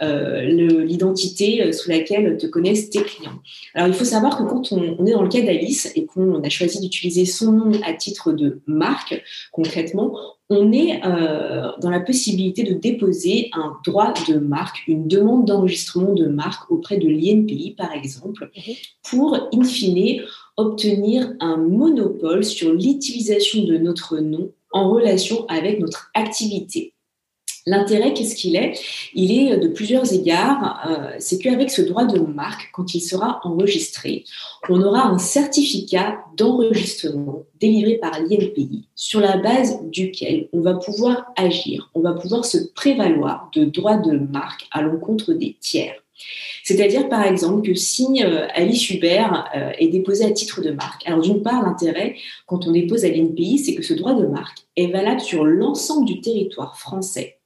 [0.00, 3.40] l'identité sous laquelle te connaissent tes clients.
[3.74, 6.48] Alors, il faut savoir que quand on, est dans le cas d'Alice et qu'on a
[6.48, 10.16] choisi d'utiliser son nom à titre de marque, concrètement,
[10.50, 16.12] on est euh, dans la possibilité de déposer un droit de marque, une demande d'enregistrement
[16.12, 18.74] de marque auprès de l'INPI, par exemple, mhm.
[19.02, 20.22] pour, in fine,
[20.56, 26.91] obtenir un monopole sur l'utilisation de notre nom en relation avec notre activité.
[27.64, 28.74] L'intérêt, qu'est-ce qu'il est?
[29.14, 30.80] Il est de plusieurs égards.
[30.88, 34.24] Euh, c'est qu'avec ce droit de marque, quand il sera enregistré,
[34.68, 41.26] on aura un certificat d'enregistrement délivré par l'INPI sur la base duquel on va pouvoir
[41.36, 45.94] agir, on va pouvoir se prévaloir de droits de marque à l'encontre des tiers.
[46.64, 51.06] C'est-à-dire, par exemple, que si euh, Alice Hubert euh, est déposé à titre de marque,
[51.06, 54.58] alors d'une part, l'intérêt, quand on dépose à l'INPI, c'est que ce droit de marque
[54.76, 57.38] est valable sur l'ensemble du territoire français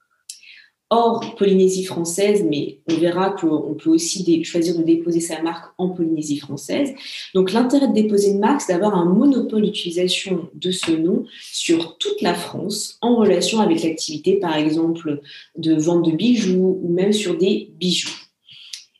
[0.89, 5.89] hors Polynésie française, mais on verra qu'on peut aussi choisir de déposer sa marque en
[5.89, 6.93] Polynésie française.
[7.33, 11.97] Donc l'intérêt de déposer une marque, c'est d'avoir un monopole d'utilisation de ce nom sur
[11.97, 15.21] toute la France en relation avec l'activité, par exemple,
[15.57, 18.15] de vente de bijoux ou même sur des bijoux.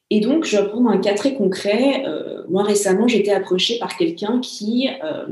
[0.09, 2.03] Et donc, je vais prendre un cas très concret.
[2.05, 5.25] Euh, moi, récemment, j'ai été approchée par quelqu'un qui euh,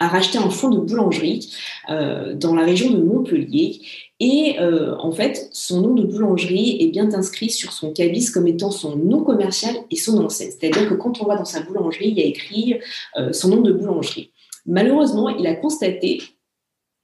[0.00, 1.54] a racheté un fonds de boulangerie
[1.90, 3.80] euh, dans la région de Montpellier
[4.20, 8.46] et euh, en fait, son nom de boulangerie est bien inscrit sur son cabis comme
[8.46, 10.50] étant son nom commercial et son enseigne.
[10.50, 12.78] C'est-à-dire que quand on va dans sa boulangerie, il y a écrit
[13.16, 14.30] euh, son nom de boulangerie.
[14.66, 16.20] Malheureusement, il a constaté,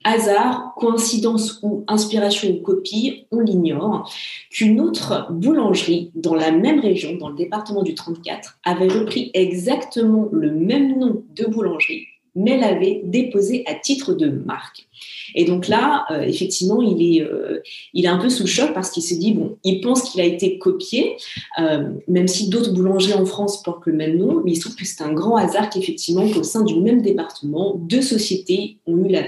[0.05, 4.13] hasard, coïncidence ou inspiration ou copie, on l'ignore,
[4.51, 10.29] qu'une autre boulangerie dans la même région, dans le département du 34, avait repris exactement
[10.31, 14.87] le même nom de boulangerie mais l'avait déposé à titre de marque.
[15.35, 17.61] Et donc là, euh, effectivement, il est, euh,
[17.95, 20.21] il est un peu sous le choc parce qu'il se dit, bon, il pense qu'il
[20.21, 21.17] a été copié,
[21.59, 24.77] euh, même si d'autres boulangers en France portent le même nom, mais il se trouve
[24.77, 29.09] que c'est un grand hasard qu'effectivement, qu'au sein du même département, deux sociétés ont eu
[29.09, 29.25] la,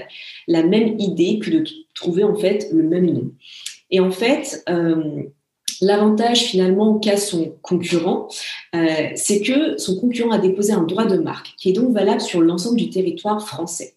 [0.47, 3.31] la, même idée que de trouver en fait le même nom.
[3.91, 4.63] Et en fait,
[5.81, 8.27] L'avantage finalement qu'a son concurrent,
[8.75, 12.21] euh, c'est que son concurrent a déposé un droit de marque qui est donc valable
[12.21, 13.95] sur l'ensemble du territoire français.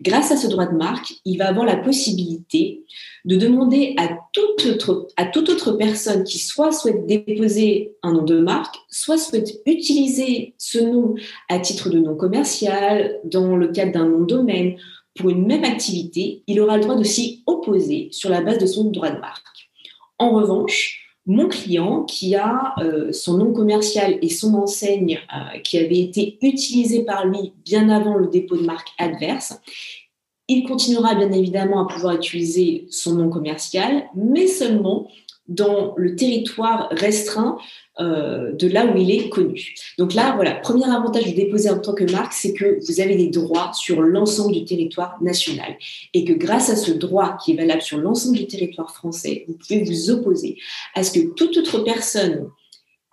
[0.00, 2.84] Grâce à ce droit de marque, il va avoir la possibilité
[3.24, 8.22] de demander à toute autre, à toute autre personne qui soit souhaite déposer un nom
[8.22, 11.16] de marque, soit souhaite utiliser ce nom
[11.48, 14.76] à titre de nom commercial, dans le cadre d'un nom de domaine,
[15.16, 18.66] pour une même activité, il aura le droit de s'y opposer sur la base de
[18.66, 19.44] son droit de marque.
[20.18, 20.97] En revanche,
[21.28, 26.38] mon client qui a euh, son nom commercial et son enseigne euh, qui avait été
[26.40, 29.60] utilisé par lui bien avant le dépôt de marque adverse.
[30.48, 35.08] Il continuera bien évidemment à pouvoir utiliser son nom commercial, mais seulement
[35.48, 37.58] dans le territoire restreint
[38.00, 39.74] euh, de là où il est connu.
[39.98, 43.16] Donc là, voilà, premier avantage de déposer en tant que marque, c'est que vous avez
[43.16, 45.76] des droits sur l'ensemble du territoire national
[46.14, 49.54] et que grâce à ce droit qui est valable sur l'ensemble du territoire français, vous
[49.54, 50.58] pouvez vous opposer
[50.94, 52.48] à ce que toute autre personne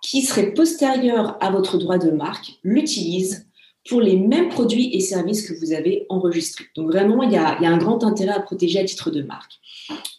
[0.02, 3.45] qui serait postérieure à votre droit de marque l'utilise
[3.88, 6.64] pour les mêmes produits et services que vous avez enregistrés.
[6.74, 9.52] Donc vraiment, il y a, un grand intérêt à protéger à titre de marque.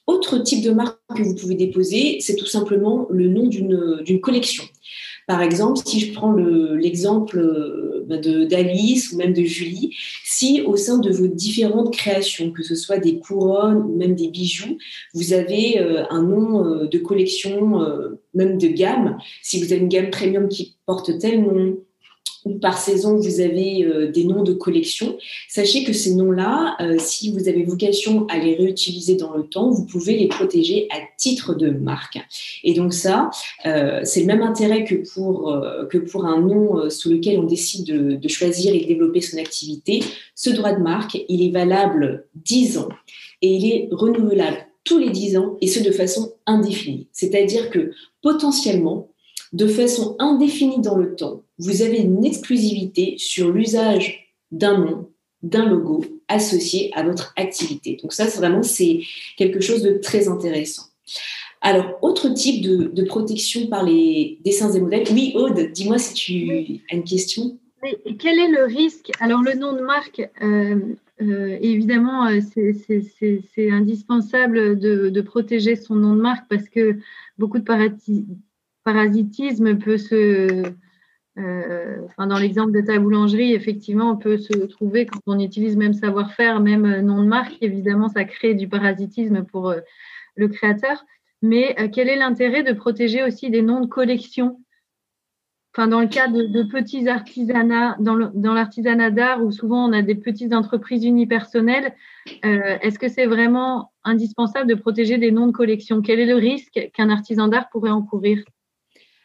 [0.06, 4.64] Autre type de marque que vous pouvez déposer, c'est tout simplement le nom d'une collection.
[5.28, 11.00] Par exemple, si je prends l'exemple euh, d'Alice ou même de Julie, si au sein
[11.00, 14.78] de vos différentes créations, que ce soit des couronnes ou même des bijoux,
[15.14, 17.82] vous avez euh, un nom euh, de collection,
[18.34, 21.78] même de gamme, si vous avez une gamme premium qui porte tel nom,
[22.56, 25.18] par saison, vous avez euh, des noms de collection.
[25.48, 29.70] Sachez que ces noms-là, euh, si vous avez vocation à les réutiliser dans le temps,
[29.70, 32.20] vous pouvez les protéger à titre de marque.
[32.64, 33.30] Et donc ça,
[33.66, 35.56] euh, c'est le même intérêt que pour,
[35.90, 39.38] que pour un nom sous lequel on décide de, de choisir et de développer son
[39.38, 40.04] activité.
[40.36, 42.90] Ce droit de marque, il est valable 10 ans
[43.42, 47.08] et il est renouvelable tous les 10 ans et ce de façon indéfinie.
[47.12, 49.10] C'est-à-dire que potentiellement,
[49.54, 55.10] de façon indéfinie dans le temps, vous avez une exclusivité sur l'usage d'un nom,
[55.44, 57.98] d'un logo associé à votre activité.
[58.02, 59.02] Donc ça, c'est vraiment c'est
[59.38, 60.84] quelque chose de très intéressant.
[61.62, 65.08] Alors, autre type de, protection par les dessins et modèles.
[65.12, 67.58] Oui, Aude, dis-moi si tu as une question.
[68.20, 69.12] quel est le risque?
[69.20, 70.80] Alors, le nom de marque, euh,
[71.22, 76.98] euh, évidemment, euh, c'est indispensable de, de, protéger son nom de marque parce que
[77.40, 77.64] beaucoup de
[78.88, 80.72] parasitisme peut se.
[81.38, 85.94] Euh, dans l'exemple de ta boulangerie, effectivement, on peut se trouver quand on utilise même
[85.94, 89.82] savoir-faire, même nom de marque, évidemment, ça crée du parasitisme pour euh,
[90.36, 91.06] le créateur.
[91.42, 94.62] Mais euh, quel est l'intérêt de protéger aussi des noms de collection?
[95.76, 100.16] Enfin, dans le cas de, petits artisanats, dans l'artisanat d'art, où souvent on a des
[100.16, 101.94] petites entreprises unipersonnelles,
[102.42, 106.02] est-ce que c'est vraiment indispensable de protéger des noms de collection?
[106.02, 108.44] Quel est le risque qu'un artisan d'art pourrait encourir?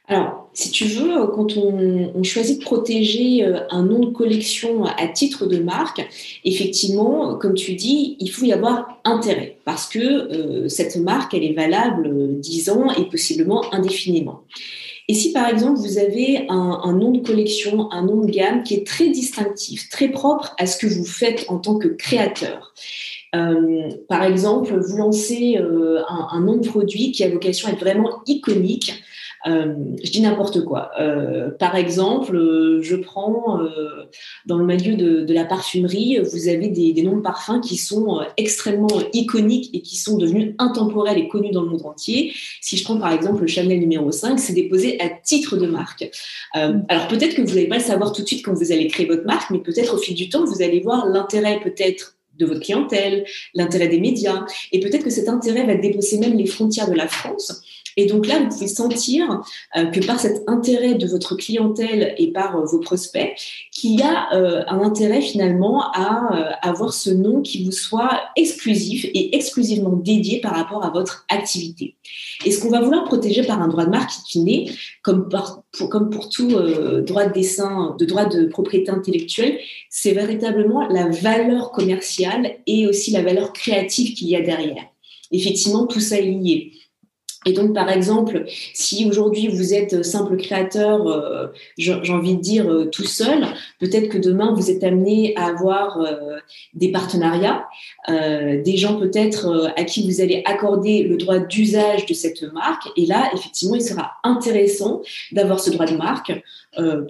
[0.09, 5.07] Alors, si tu veux, quand on, choisit de protéger euh, un nom de collection à
[5.07, 6.07] titre de marque,
[6.45, 11.45] effectivement, comme tu dis, il faut y avoir intérêt parce que euh, cette marque, elle
[11.45, 14.43] est valable 10 ans et possiblement indéfiniment.
[15.09, 18.75] Et si par exemple vous avez un, nom de collection, un nom de gamme qui
[18.75, 22.73] est très distinctif, très propre à ce que vous faites en tant que créateur,
[23.35, 28.23] euh, par exemple, vous lancez un, nom de produit qui a vocation à être vraiment
[28.27, 29.03] iconique,
[29.47, 30.91] euh, je dis n'importe quoi.
[31.01, 33.61] Euh, par exemple, euh, je prends
[34.47, 38.89] dans le milieu de, la parfumerie, vous avez des, noms de parfums qui sont extrêmement
[39.13, 42.33] iconiques et qui sont devenus intemporels et connus dans le monde entier.
[42.61, 46.11] Si je prends par exemple le Chanel numéro 5, c'est déposé à titre de marque.
[46.53, 49.07] alors peut-être que vous n'allez pas le savoir tout de suite quand vous allez créer
[49.07, 52.61] votre marque, mais peut-être au fil du temps, vous allez voir l'intérêt peut-être de votre
[52.61, 53.25] clientèle,
[53.55, 57.09] l'intérêt des médias, et peut-être que cet intérêt va dépasser même les frontières de la
[57.09, 57.63] France
[57.97, 59.43] et donc là, vous pouvez sentir
[59.77, 63.33] euh, que par cet intérêt de votre clientèle et par euh, vos prospects,
[63.71, 69.05] qu'il y a euh, un intérêt finalement à avoir ce nom qui vous soit exclusif
[69.05, 71.97] et exclusivement dédié par rapport à votre activité.
[72.45, 74.71] Et ce qu'on va vouloir protéger par un droit de marque qui n'est,
[75.03, 76.51] comme, pour, comme pour tout
[77.07, 79.59] droit de dessin, de droit de propriété intellectuelle,
[79.91, 84.85] c'est véritablement la valeur commerciale et aussi la valeur créative qu'il y a derrière.
[85.31, 86.73] Effectivement, tout ça est lié.
[87.45, 92.71] Et donc, par exemple, si aujourd'hui vous êtes simple créateur, euh, j'ai envie de dire
[92.71, 93.45] euh, tout seul,
[93.81, 96.39] peut-être que demain vous êtes amené à avoir euh,
[96.75, 97.67] des partenariats,
[98.09, 102.89] des gens peut-être à qui vous allez accorder le droit d'usage de cette marque.
[102.97, 105.03] Et là, effectivement, il sera intéressant
[105.33, 106.33] d'avoir ce droit de marque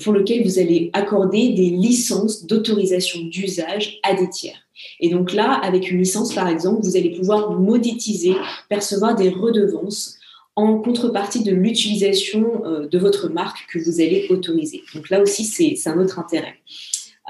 [0.03, 4.63] pour lequel vous allez accorder des licences d'autorisation d'usage à des tiers.
[5.01, 8.35] Et donc là, avec une licence, par exemple, vous allez pouvoir monétiser,
[8.69, 10.19] percevoir des redevances
[10.57, 14.83] en contrepartie de l'utilisation euh, de votre marque que vous allez autoriser.
[14.95, 16.55] Donc là aussi, c'est un autre intérêt.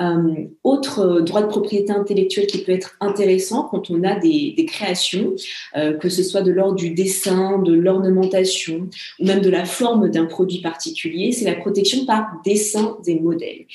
[0.00, 4.54] Euh, autre euh, droit de propriété intellectuelle qui peut être intéressant quand on a des,
[4.66, 5.34] créations,
[5.74, 8.88] que ce soit de l'ordre du dessin, de l'ornementation
[9.20, 13.66] ou même de la forme d'un produit particulier, c'est la protection par dessin des modèles.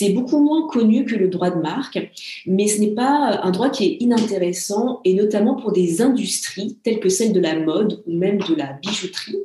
[0.00, 1.98] C'est beaucoup moins connu que le droit de marque,
[2.46, 7.00] mais ce n'est pas un droit qui est inintéressant et notamment pour des industries telles
[7.00, 9.36] que celle de la mode ou même de la bijouterie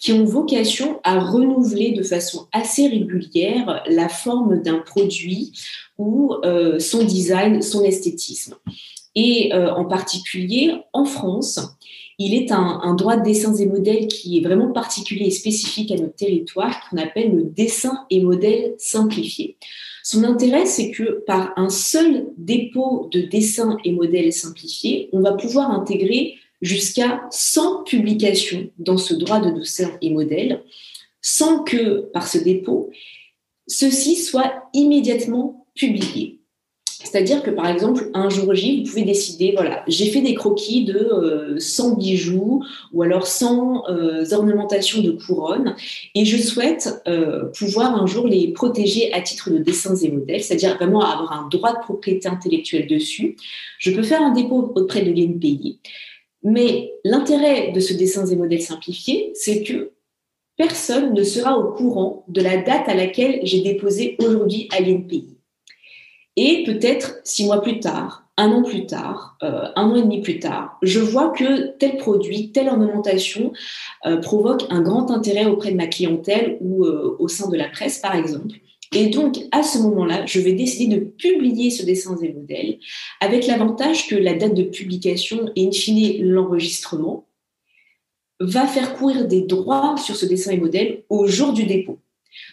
[0.00, 5.52] qui ont vocation à renouveler de façon assez régulière la forme d'un produit
[5.96, 8.56] ou euh, son design, son esthétisme.
[9.14, 11.60] Et euh, en particulier, en France,
[12.18, 15.96] il est un, droit de dessins et modèles qui est vraiment particulier et spécifique à
[15.96, 19.56] notre territoire, qu'on appelle le dessin et modèle simplifié.
[20.12, 25.34] Son intérêt, c'est que par un seul dépôt de dessins et modèles simplifiés, on va
[25.34, 30.64] pouvoir intégrer jusqu'à 100 publications dans ce droit de dessin et modèles,
[31.22, 32.90] sans que par ce dépôt,
[33.68, 36.39] ceci soit immédiatement publié.
[37.02, 40.84] C'est-à-dire que par exemple, un jour J, vous pouvez décider, voilà, j'ai fait des croquis
[40.84, 45.74] de 100 euh, bijoux ou alors 100 euh, de couronnes
[46.14, 50.42] et je souhaite euh, pouvoir un jour les protéger à titre de dessins et modèles,
[50.42, 53.36] c'est-à-dire vraiment avoir un droit de propriété intellectuelle dessus.
[53.78, 55.80] Je peux faire un dépôt auprès de l'INPI.
[56.42, 59.92] Mais l'intérêt de ce dessins et modèles simplifié, c'est que
[60.56, 65.39] personne ne sera au courant de la date à laquelle j'ai déposé aujourd'hui à l'INPI.
[66.42, 70.22] Et peut-être six mois plus tard, un an plus tard, euh, un an et demi
[70.22, 73.52] plus tard, je vois que tel produit, telle ornementation
[74.06, 77.68] euh, provoque un grand intérêt auprès de ma clientèle ou euh, au sein de la
[77.68, 78.54] presse, par exemple.
[78.94, 82.78] Et donc, à ce moment-là, je vais décider de publier ce dessin et modèle
[83.20, 87.26] avec l'avantage que la date de publication et in fine l'enregistrement
[88.40, 91.98] va faire courir des droits sur ce dessin et modèle au jour du dépôt.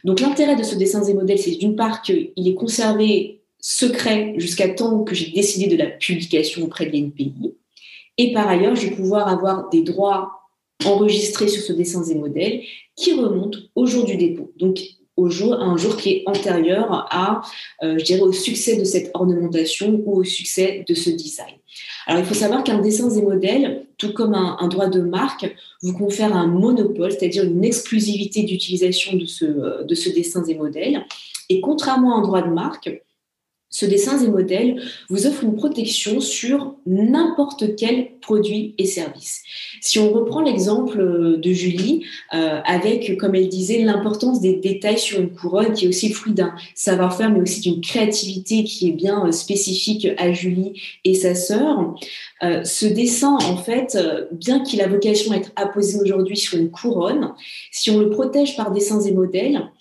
[0.04, 4.70] Donc l'intérêt de ce dessin et modèle, c'est d'une part qu'il est conservé secret jusqu'à
[4.70, 7.56] temps que j'ai décidé de la publication auprès de l'NPI.
[8.18, 10.32] Et par ailleurs, je vais pouvoir avoir des droits
[10.86, 12.62] enregistrés sur ce dessin et modèle
[12.96, 14.52] qui remontent au jour du dépôt.
[14.58, 14.80] Donc
[15.18, 17.42] au jour, un jour qui est antérieur à,
[17.84, 21.56] euh, je dirais, au succès de cette ornementation ou au succès de ce design.
[22.06, 25.94] Alors, il faut savoir qu'un dessin et modèle, tout comme un, droit de marque, vous
[25.94, 31.04] confère un monopole, c'est-à-dire une exclusivité d'utilisation de ce, euh, de ce dessin et modèle.
[31.50, 33.02] Et contrairement à un droit de marque,
[33.70, 39.44] ce dessin et modèle vous offre une protection sur n'importe quel produit et service.
[39.82, 45.00] Si on reprend l'exemple euh, de Julie, euh, avec, comme elle disait, l'importance des détails
[45.00, 48.90] sur une couronne, qui est aussi le fruit d'un savoir-faire, mais aussi d'une créativité qui
[48.90, 51.96] est bien euh, spécifique à Julie et sa sœur,
[52.42, 53.98] ce dessin, en fait,
[54.32, 57.34] bien qu'il a vocation à être apposé aujourd'hui sur une couronne,
[57.72, 59.72] si on le protège par dessins et modèles,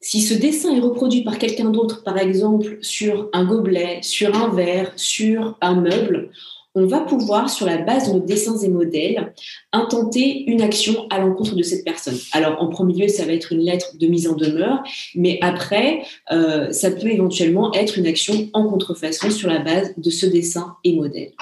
[0.00, 4.54] si ce dessin est reproduit par quelqu'un d'autre, par exemple sur un gobelet, sur un
[4.54, 6.30] verre, sur un meuble,
[6.74, 9.32] on va pouvoir, sur la base de nos dessins et modèles,
[9.72, 12.16] intenter une action à l'encontre de cette personne.
[12.32, 14.82] Alors, en premier lieu, ça va être une lettre de mise en demeure,
[15.16, 20.10] mais après, euh, ça peut éventuellement être une action en contrefaçon sur la base de
[20.10, 21.32] ce dessin et modèle.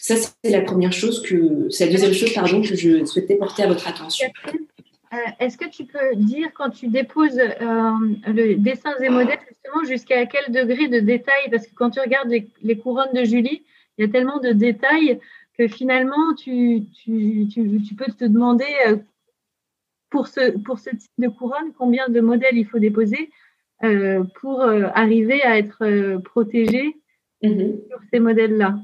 [0.00, 3.62] Ça, c'est la première chose que, c'est la deuxième chose, pardon, que je souhaitais porter
[3.62, 4.26] à votre attention.
[5.12, 7.92] Euh, est-ce que tu peux dire quand tu déposes euh,
[8.26, 11.50] le dessin et modèles, justement, jusqu'à quel degré de détail?
[11.50, 13.64] Parce que quand tu regardes les, couronnes de Julie,
[13.98, 15.18] il y a tellement de détails
[15.58, 18.98] que finalement, tu, peux te demander euh,
[20.10, 23.30] pour, ce, pour ce type de couronne, combien de modèles il faut déposer
[24.34, 26.98] pour arriver à être protégé
[27.42, 27.88] mm-hmm.
[27.88, 28.78] sur ces modèles-là?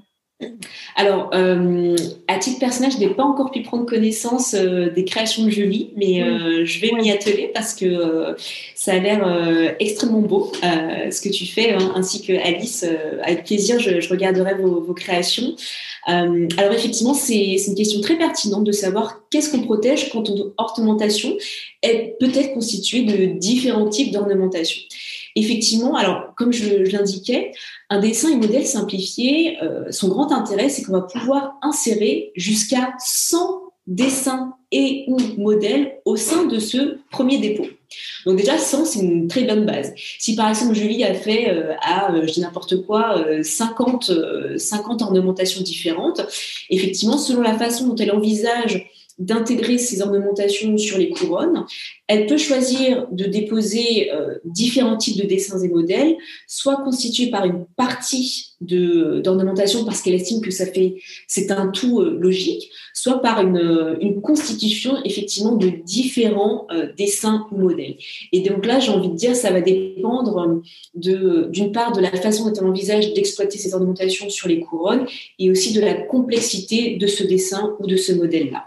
[0.96, 1.96] Alors, euh,
[2.28, 5.92] à titre personnel, je n'ai pas encore pu prendre connaissance euh, des créations de Julie,
[5.96, 8.36] mais euh, je vais m'y atteler parce que
[8.74, 12.84] ça a l'air extrêmement beau ce que tu fais, hein, ainsi que Alice.
[13.22, 15.54] avec plaisir, je, regarderai vos, vos créations.
[16.06, 21.34] alors, effectivement, c'est une question très pertinente de savoir qu'est-ce qu'on protège quand ton ornementation
[21.82, 24.82] est peut-être constituée de différents types d'ornementation.
[25.38, 27.52] Effectivement, alors comme je, l'indiquais,
[27.90, 32.94] un dessin et modèle simplifié, euh, son grand intérêt, c'est qu'on va pouvoir insérer jusqu'à
[32.98, 37.66] 100 dessins et ou modèles au sein de ce premier dépôt.
[38.24, 39.92] Donc déjà, 100, c'est une très bonne base.
[40.18, 44.10] Si par exemple Julie a fait euh, à, euh, je dis n'importe quoi, 50,
[44.56, 46.22] 50 ornementations différentes,
[46.70, 51.64] effectivement, selon la façon dont elle envisage d'intégrer ces ornementations sur les couronnes.
[52.06, 57.46] Elle peut choisir de déposer euh, différents types de dessins et modèles, soit constitués par
[57.46, 60.96] une partie d'ornementation parce qu'elle estime que ça fait
[61.28, 67.46] c'est un tout euh, logique, soit par une, une, constitution effectivement de différents euh, dessins
[67.52, 67.96] ou modèles.
[68.32, 70.62] Et donc là, j'ai envie de dire, ça va dépendre
[70.94, 75.06] de d'une part de la façon dont elle envisage d'exploiter ces ornementations sur les couronnes
[75.38, 78.64] et aussi de la complexité de ce dessin ou de ce modèle-là.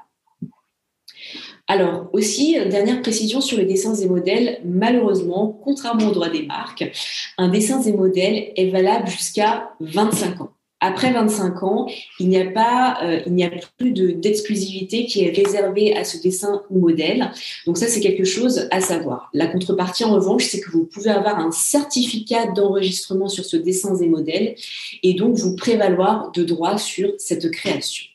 [1.69, 6.91] Alors aussi, dernière précision sur les dessins et modèles, malheureusement, contrairement au droit des marques,
[7.38, 10.49] un dessin et modèle est valable jusqu'à 25 ans.
[10.79, 11.88] Après 25 ans,
[12.19, 16.17] il n'y a pas, euh, il n'y a plus d'exclusivité qui est réservée à ce
[16.17, 17.32] dessin ou modèle.
[17.67, 19.29] Donc ça, c'est quelque chose à savoir.
[19.34, 23.95] La contrepartie, en revanche, c'est que vous pouvez avoir un certificat d'enregistrement sur ce dessin
[23.97, 24.55] et modèle
[25.03, 28.05] et donc vous prévaloir de droit sur cette création.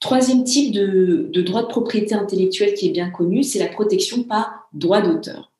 [0.00, 4.66] Troisième type de, droit de propriété intellectuelle qui est bien connu, c'est la protection par
[4.72, 5.50] droit d'auteur.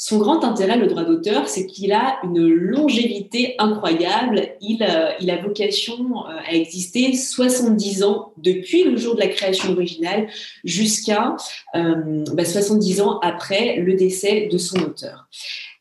[0.00, 4.50] Son grand intérêt, le droit d'auteur, c'est qu'il a une longévité incroyable.
[4.60, 9.72] Il, euh, a vocation euh, à exister 70 ans depuis le jour de la création
[9.72, 10.28] originale
[10.62, 11.34] jusqu'à
[11.74, 15.26] 70 euh, bah, ans après le décès de son auteur.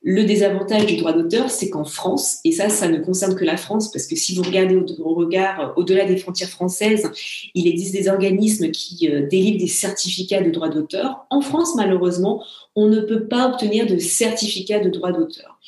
[0.03, 3.57] Le désavantage du droit d'auteur, c'est qu'en France, et ça, ça ne concerne que la
[3.57, 7.09] France, parce que si vous regardez au, regard euh, au-delà des frontières françaises,
[7.55, 11.25] il existe des organismes qui euh, délivrent des certificats de droit d'auteur.
[11.31, 12.43] En France, malheureusement,
[12.75, 15.59] on ne peut pas obtenir de certificat de droit d'auteur.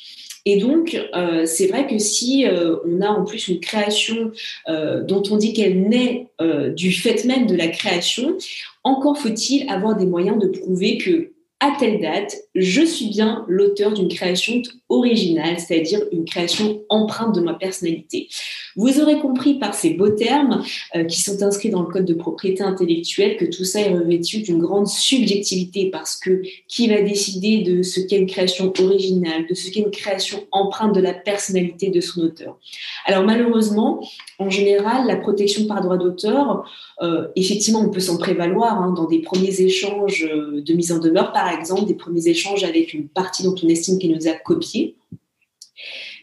[0.46, 2.46] Et donc, euh, c'est vrai que si
[2.86, 4.30] on a en plus une création
[4.66, 6.28] dont on dit qu'elle naît
[6.74, 8.38] du fait même de la création,
[8.82, 13.92] encore faut-il avoir des moyens de prouver que à telle date, je suis bien l'auteur
[13.92, 18.28] d'une création originale, c'est-à-dire une création empreinte de ma personnalité.
[18.76, 20.62] Vous aurez compris par ces beaux termes
[20.96, 24.40] euh, qui sont inscrits dans le code de propriété intellectuelle que tout ça est revêtu
[24.40, 29.54] d'une grande subjectivité parce que qui va décider de ce qu'est une création originale, de
[29.54, 32.58] ce qu'est une création empreinte de la personnalité de son auteur?
[33.04, 34.02] Alors malheureusement,
[34.38, 36.64] en général, la protection par droit d'auteur,
[37.02, 40.98] euh, effectivement, on peut s'en prévaloir hein, dans des premiers échanges euh, de mise en
[40.98, 44.96] demeure, exemple, des premiers échanges avec une partie dont on estime qu'elle nous a copié.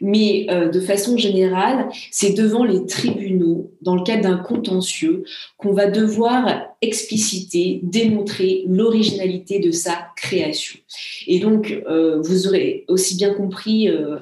[0.02, 5.24] Mais euh, de façon générale, c'est devant les tribunaux, dans le cadre d'un contentieux,
[5.58, 10.80] qu'on va devoir expliciter, démontrer l'originalité de sa création.
[11.26, 14.18] Et donc, euh, vous aurez aussi bien compris, euh,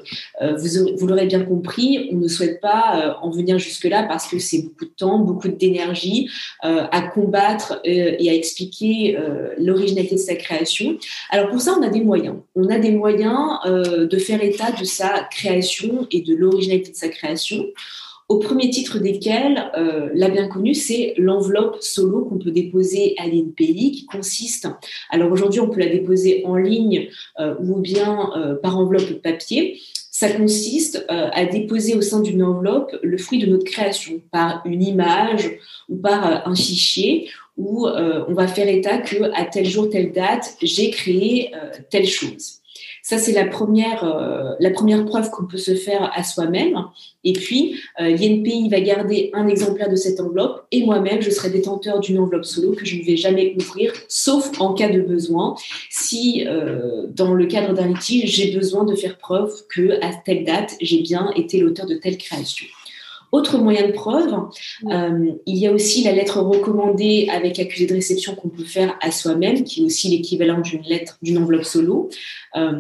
[0.58, 4.64] vous, vous l'aurez bien compris, on ne souhaite pas en venir jusque-là parce que c'est
[4.64, 6.30] beaucoup de temps, beaucoup d'énergie
[6.62, 9.18] à combattre et à expliquer
[9.58, 10.98] l'originalité de sa création.
[11.30, 12.36] Alors pour ça, on a des moyens.
[12.56, 15.65] On a des moyens de faire état de sa création
[16.12, 17.66] et de l'originalité de sa création
[18.28, 23.28] au premier titre desquels, euh, la bien connue, c'est l'enveloppe solo qu'on peut déposer à
[23.28, 24.68] l'INPI, qui consiste,
[25.12, 27.10] alors aujourd'hui on peut la déposer en ligne
[27.40, 32.96] euh, ou bien euh, par enveloppe papier, ça consiste à déposer au sein d'une enveloppe
[33.04, 35.52] le fruit de notre création par une image
[35.90, 40.56] ou par un fichier où on va faire état que à tel jour, telle date,
[40.62, 41.52] j'ai créé
[41.90, 42.62] telle chose.
[43.08, 46.86] Ça, c'est la première, euh, la première preuve qu'on peut se faire à soi-même.
[47.24, 48.18] Et puis, euh,
[48.72, 52.72] va garder un exemplaire de cette enveloppe et moi-même, je serai détenteur d'une enveloppe solo
[52.72, 55.54] que je ne vais jamais ouvrir, sauf en cas de besoin,
[55.92, 60.44] si euh, dans le cadre d'un litige, j'ai besoin de faire preuve que à telle
[60.44, 62.66] date, j'ai bien été l'auteur de telle création.
[63.36, 64.34] Autre moyen de preuve,
[64.90, 68.98] euh, il y a aussi la lettre recommandée avec accusé de réception qu'on peut faire
[69.02, 72.10] à soi-même, qui est aussi l'équivalent d'une lettre, d'une enveloppe solo,
[72.56, 72.72] euh,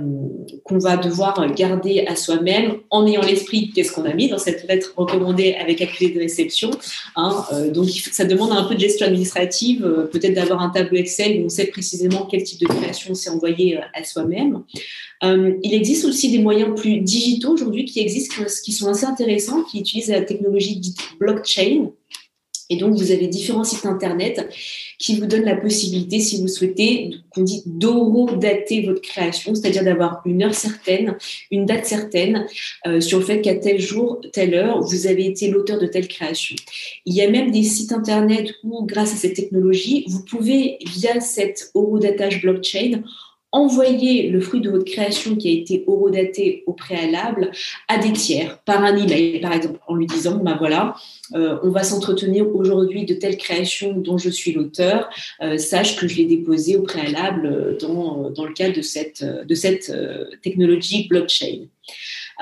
[0.64, 4.66] qu'on va devoir garder à soi-même en ayant l'esprit qu'est-ce qu'on a mis dans cette
[4.70, 6.72] lettre recommandée avec accusé de réception.
[7.18, 11.42] Hein, euh, donc ça demande un peu de gestion administrative, peut-être d'avoir un tableau Excel
[11.42, 14.62] où on sait précisément quel type de création s'est envoyé à soi-même.
[15.24, 19.80] Il existe aussi des moyens plus digitaux aujourd'hui qui existent, qui sont assez intéressants, qui
[19.80, 21.92] utilisent la technologie dite blockchain.
[22.70, 24.50] Et donc, vous avez différents sites internet
[24.98, 30.22] qui vous donnent la possibilité, si vous souhaitez, qu'on dit d'horodater votre création, c'est-à-dire d'avoir
[30.26, 31.16] une heure certaine,
[31.52, 32.48] une date certaine
[32.88, 36.08] euh, sur le fait qu'à tel jour, telle heure, vous avez été l'auteur de telle
[36.08, 36.56] création.
[37.06, 41.20] Il y a même des sites internet où, grâce à cette technologie, vous pouvez, via
[41.20, 43.04] cette horodatage blockchain,
[43.56, 47.52] envoyer le fruit de votre création qui a été horodaté au préalable
[47.88, 50.96] à des tiers par un email, par exemple, en lui disant, ben voilà,
[51.34, 55.10] euh, on va s'entretenir aujourd'hui de telle création dont je suis l'auteur,
[55.42, 59.56] euh, sache que je l'ai déposé au préalable dans, dans, le cadre de cette, de
[59.56, 61.68] cette euh, technologie blockchain.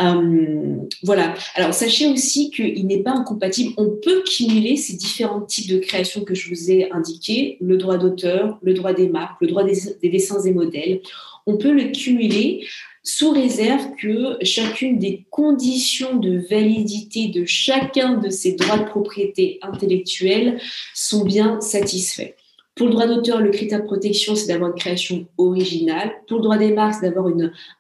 [0.02, 1.34] Euh, voilà.
[1.56, 3.74] Alors, sachez aussi qu'il n'est pas incompatible.
[3.78, 7.98] On peut cumuler ces différents types de créations que je vous ai indiqués, le droit
[7.98, 11.02] d'auteur, le droit des marques, le droit des, des dessins et modèles.
[11.46, 12.66] On peut le cumuler
[13.04, 19.60] sous réserve que chacune des conditions de validité de chacun de ces droits de propriété
[19.62, 20.60] intellectuelle
[20.94, 22.34] sont bien satisfaits.
[22.76, 26.12] Pour le droit d'auteur, le critère de protection, c'est d'avoir une création originale.
[26.28, 27.32] Pour le droit des marques, c'est d'avoir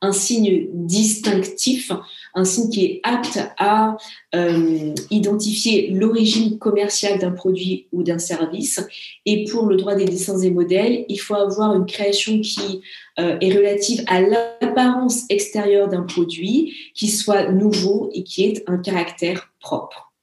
[0.01, 1.91] un signe distinctif,
[2.35, 3.97] un signe qui est apte à
[4.35, 8.85] euh, identifier l'origine commerciale d'un produit ou d'un service.
[9.25, 12.81] Et pour le droit des dessins et modèles, il faut avoir une création qui
[13.19, 18.77] euh, est relative à l'apparence extérieure d'un produit, qui soit nouveau et qui ait un
[18.77, 20.13] caractère propre.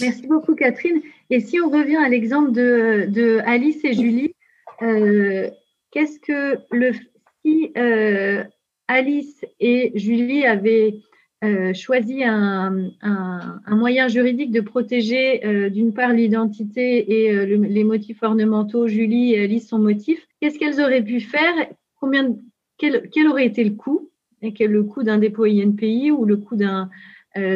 [0.00, 1.02] Merci beaucoup, Catherine.
[1.30, 4.34] Et si on revient à l'exemple de, Alice et Julie,
[4.82, 5.50] euh,
[5.90, 6.92] qu'est-ce que le
[7.44, 8.44] si euh,
[8.88, 10.94] Alice et Julie avaient
[11.44, 12.90] euh, choisi un,
[13.68, 19.78] moyen juridique de protéger d'une part l'identité et les motifs ornementaux, Julie et Alice son
[19.78, 21.54] motif, qu'est-ce qu'elles auraient pu faire?
[22.00, 22.34] Combien,
[22.78, 24.10] quel, quel, aurait été le coût?
[24.40, 26.90] Et quel le coût d'un dépôt INPI ou le coût d'un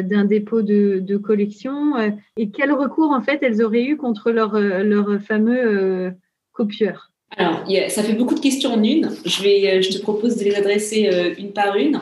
[0.01, 4.55] d'un dépôt de, collection euh, et quel recours en fait elles auraient eu contre leur,
[4.55, 6.13] euh, fameux
[6.51, 7.11] copieur?
[7.35, 9.09] Alors, ça fait beaucoup de questions en une.
[9.25, 11.99] Je, vais, je te propose de les adresser une par une.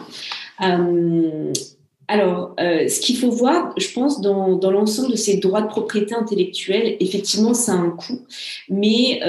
[2.14, 6.98] Alors, ce qu'il faut voir, je pense, dans, l'ensemble de ces droits de propriété intellectuelle,
[7.00, 8.20] effectivement, ça a un coût.
[8.68, 9.22] Mais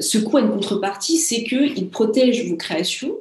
[0.00, 3.16] ce coût a une contrepartie, c'est qu'il protège vos créations.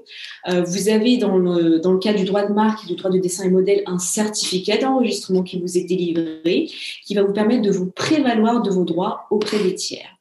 [0.48, 3.12] Euh, vous avez dans le, dans le cas du droit de marque et du droit
[3.12, 6.70] de dessin et modèle un certificat d'enregistrement qui vous est délivré,
[7.06, 10.17] qui va vous permettre de vous prévaloir de vos droits auprès des tiers.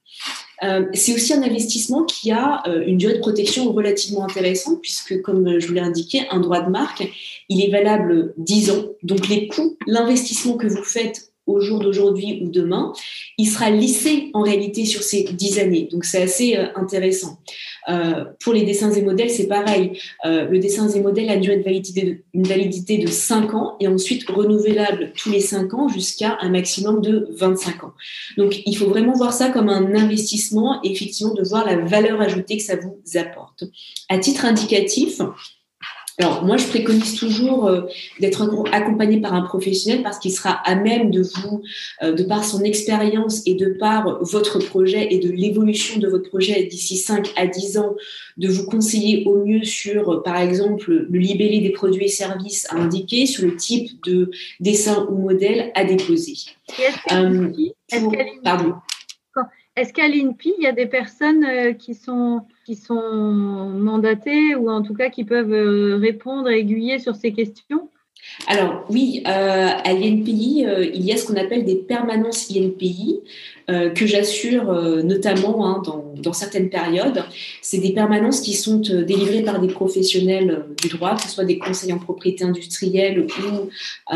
[0.62, 5.20] Euh, c'est aussi un investissement qui a euh, une durée de protection relativement intéressante, puisque,
[5.22, 7.06] comme je vous l'ai indiqué, un droit de marque,
[7.48, 8.84] il est valable 10 ans.
[9.02, 12.92] Donc, les coûts, l'investissement que vous faites au jour d'aujourd'hui ou demain,
[13.38, 15.88] il sera lissé en réalité sur ces 10 années.
[15.90, 17.38] Donc, c'est assez intéressant.
[17.88, 19.98] Euh, pour les dessins et modèles, c'est pareil.
[20.24, 23.76] Euh, le dessin et modèle a durée de validité de, une validité de 5 ans
[23.80, 27.92] et ensuite renouvelable tous les 5 ans jusqu'à un maximum de 25 ans.
[28.36, 32.20] Donc, il faut vraiment voir ça comme un investissement et effectivement de voir la valeur
[32.20, 33.64] ajoutée que ça vous apporte.
[34.08, 35.20] À titre indicatif,
[36.18, 37.82] alors, moi, je préconise toujours euh,
[38.20, 41.62] d'être accompagné par un professionnel parce qu'il sera à même de vous,
[42.02, 46.30] euh, de par son expérience et de par votre projet et de l'évolution de votre
[46.30, 47.94] projet d'ici 5 à 10 ans,
[48.38, 52.66] de vous conseiller au mieux sur, euh, par exemple, le libellé des produits et services
[52.70, 56.34] à indiquer, sur le type de dessin ou modèle à déposer.
[58.42, 58.72] pardon.
[59.76, 62.46] Est-ce qu'à l'INPI, il y a des personnes euh, qui sont,
[62.94, 67.90] mandatées ou en tout cas qui peuvent euh, répondre aiguiller sur ces questions?
[68.46, 73.22] Alors oui, euh, à l'INPI, il y a ce qu'on appelle des permanences INPI.
[73.68, 77.24] Euh, que j'assure euh, notamment hein, dans, dans, certaines périodes.
[77.62, 81.44] C'est des permanences qui sont euh, délivrées par des professionnels du droit, que ce soit
[81.44, 84.14] des conseillers en propriété industrielle ou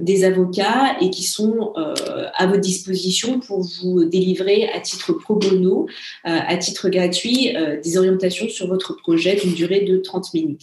[0.00, 5.86] des avocats, et qui sont à votre disposition pour vous délivrer à titre pro bono,
[6.24, 10.62] à titre gratuit, des orientations sur votre projet d'une durée de 30 minutes.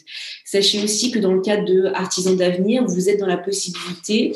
[0.55, 4.33] Sachez aussi que dans le cadre de Artisans d'avenir, vous êtes dans la possibilité,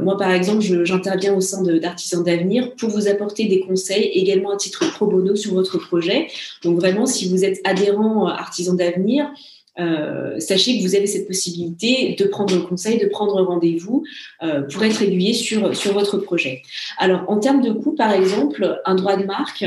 [0.00, 4.56] moi par exemple, j'interviens au sein d'Artisans d'avenir pour vous apporter des conseils également à
[4.56, 6.28] titre pro bono sur votre projet.
[6.62, 9.30] Donc vraiment, si vous êtes adhérent euh, artisan d'avenir,
[9.78, 14.02] euh, sachez que vous avez cette possibilité de prendre conseil, de prendre rendez-vous
[14.42, 16.62] euh, pour être aiguillé sur, votre projet.
[16.98, 19.64] Alors, en termes de coût, par exemple, un droit de marque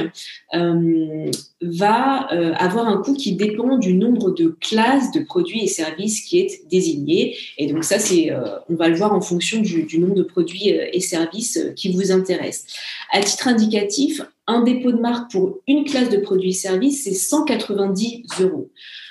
[0.54, 1.32] euh,
[1.62, 2.28] va
[2.58, 6.68] avoir un coût qui dépend du nombre de classes de produits et services qui est
[6.70, 7.38] désigné.
[7.58, 8.32] Et donc, ça, c'est,
[8.70, 12.74] on va le voir en fonction du nombre de produits et services qui vous intéressent.
[13.12, 17.14] À titre indicatif, un dépôt de marque pour une classe de produits et services, c'est
[17.14, 18.70] 190 euros.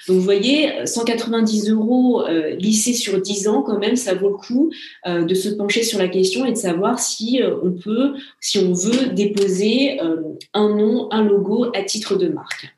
[0.08, 4.36] Donc, vous voyez, 190 euros euh, lissés sur 10 ans, quand même, ça vaut le
[4.36, 4.70] coup
[5.06, 8.58] euh, de se pencher sur la question et de savoir si euh, on peut, si
[8.58, 10.16] on veut déposer euh,
[10.54, 12.74] un nom, un logo à titre de marque.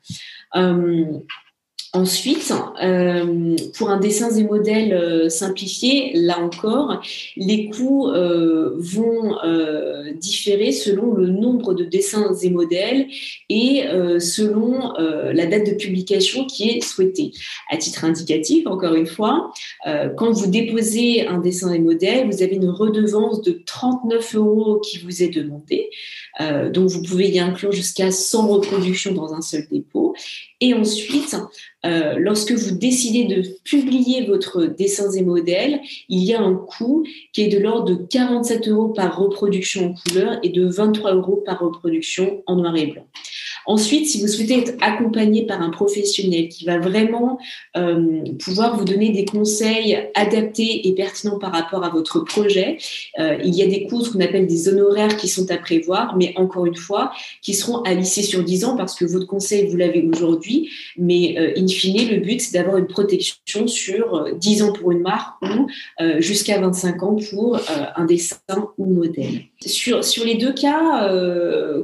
[1.95, 2.51] Ensuite,
[2.83, 7.01] euh, pour un dessin et modèles euh, simplifié, là encore,
[7.37, 9.33] les coûts euh, vont
[10.19, 13.07] différer selon le nombre de dessins et modèles
[13.49, 13.83] et
[14.19, 17.31] selon la date de publication qui est souhaitée.
[17.69, 19.51] À titre indicatif, encore une fois,
[20.17, 24.99] quand vous déposez un dessin et modèle, vous avez une redevance de 39 euros qui
[24.99, 25.89] vous est demandée.
[26.73, 30.13] donc, vous pouvez y inclure jusqu'à 100 reproductions dans un seul dépôt.
[30.61, 31.35] Et ensuite,
[31.85, 37.05] euh, lorsque vous décidez de publier votre dessins et modèles, il y a un coût
[37.33, 41.43] qui est de l'ordre de 47 euros par reproduction en couleur et de 23 euros
[41.45, 43.05] par reproduction en noir et blanc.
[43.65, 47.39] Ensuite, si vous souhaitez être accompagné par un professionnel qui va vraiment
[47.75, 52.77] euh, pouvoir vous donner des conseils adaptés et pertinents par rapport à votre projet,
[53.19, 56.33] euh, il y a des ce qu'on appelle des honoraires qui sont à prévoir, mais
[56.35, 57.11] encore une fois,
[57.41, 61.35] qui seront à lisser sur 10 ans parce que votre conseil, vous l'avez aujourd'hui, mais
[61.37, 65.41] euh, in fine, le but, c'est d'avoir une protection sur 10 ans pour une marque
[65.41, 65.67] ou
[66.19, 67.59] jusqu'à 25 ans pour
[67.95, 68.37] un dessin
[68.77, 69.43] ou modèle.
[69.65, 71.09] Sur, les deux cas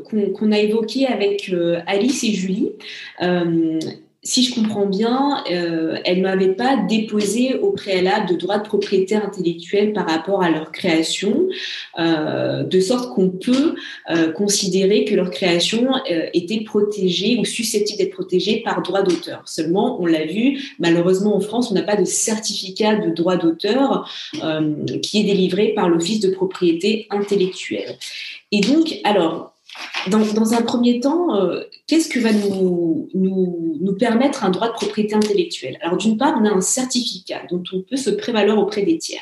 [0.04, 1.52] qu'on a évoqués avec
[1.88, 2.72] Alice et Julie,
[3.22, 3.80] euh,
[4.24, 8.68] si je comprends bien, euh, elles ne m'avaient pas déposé au préalable de droits de
[8.68, 11.48] propriété intellectuelle par rapport à leur création,
[11.98, 13.76] euh, de sorte qu'on peut
[14.36, 15.94] considérer que leur création
[16.34, 19.42] était protégée ou susceptible d'être protégée par droit d'auteur.
[19.46, 24.10] Seulement, on l'a vu, malheureusement en France, on n'a pas de certificat de droit d'auteur
[25.02, 27.98] qui est délivré par l'Office de propriété intellectuelle.
[28.52, 29.51] Et donc, alors,
[30.08, 35.14] dans, un premier temps, euh, qu'est-ce que va nous, nous, permettre un droit de propriété
[35.14, 35.78] intellectuelle?
[35.82, 39.22] Alors, d'une part, on a un certificat dont on peut se prévaloir auprès des tiers.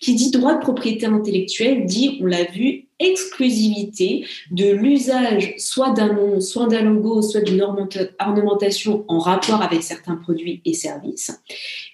[0.00, 6.12] Qui dit droit de propriété intellectuelle dit, on l'a vu, exclusivité de l'usage soit d'un
[6.12, 11.30] nom, soit d'un logo, soit d'une ornementation en rapport avec certains produits et services.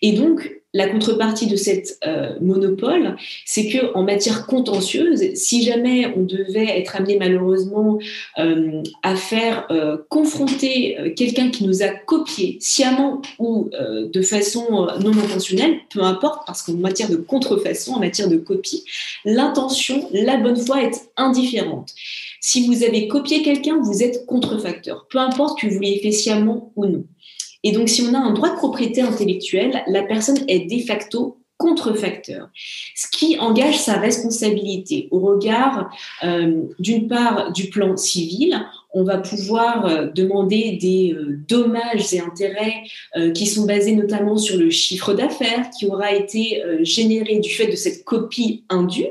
[0.00, 6.14] Et donc, la contrepartie de cette euh, monopole, c'est que en matière contentieuse, si jamais
[6.16, 7.98] on devait être amené malheureusement
[8.38, 15.12] euh, à faire euh, confronter quelqu'un qui nous a copié sciemment ou de façon non
[15.12, 18.84] intentionnelle, peu importe, parce qu'en matière de contrefaçon, en matière de copie,
[19.24, 21.92] l'intention, la bonne foi est indifférente.
[22.40, 26.72] Si vous avez copié quelqu'un, vous êtes contrefacteur, peu importe que vous l'ayez fait sciemment
[26.76, 27.04] ou non.
[27.64, 31.38] Et donc, si on a un droit de propriété intellectuelle, la personne est de facto
[31.62, 32.48] contrefacteur,
[32.96, 35.90] ce qui engage sa responsabilité au regard,
[36.24, 38.60] euh, d'une part, du plan civil.
[38.92, 42.82] On va pouvoir euh, demander des euh, dommages et intérêts
[43.34, 47.76] qui sont basés notamment sur le chiffre d'affaires qui aura été généré du fait de
[47.76, 49.06] cette copie indue.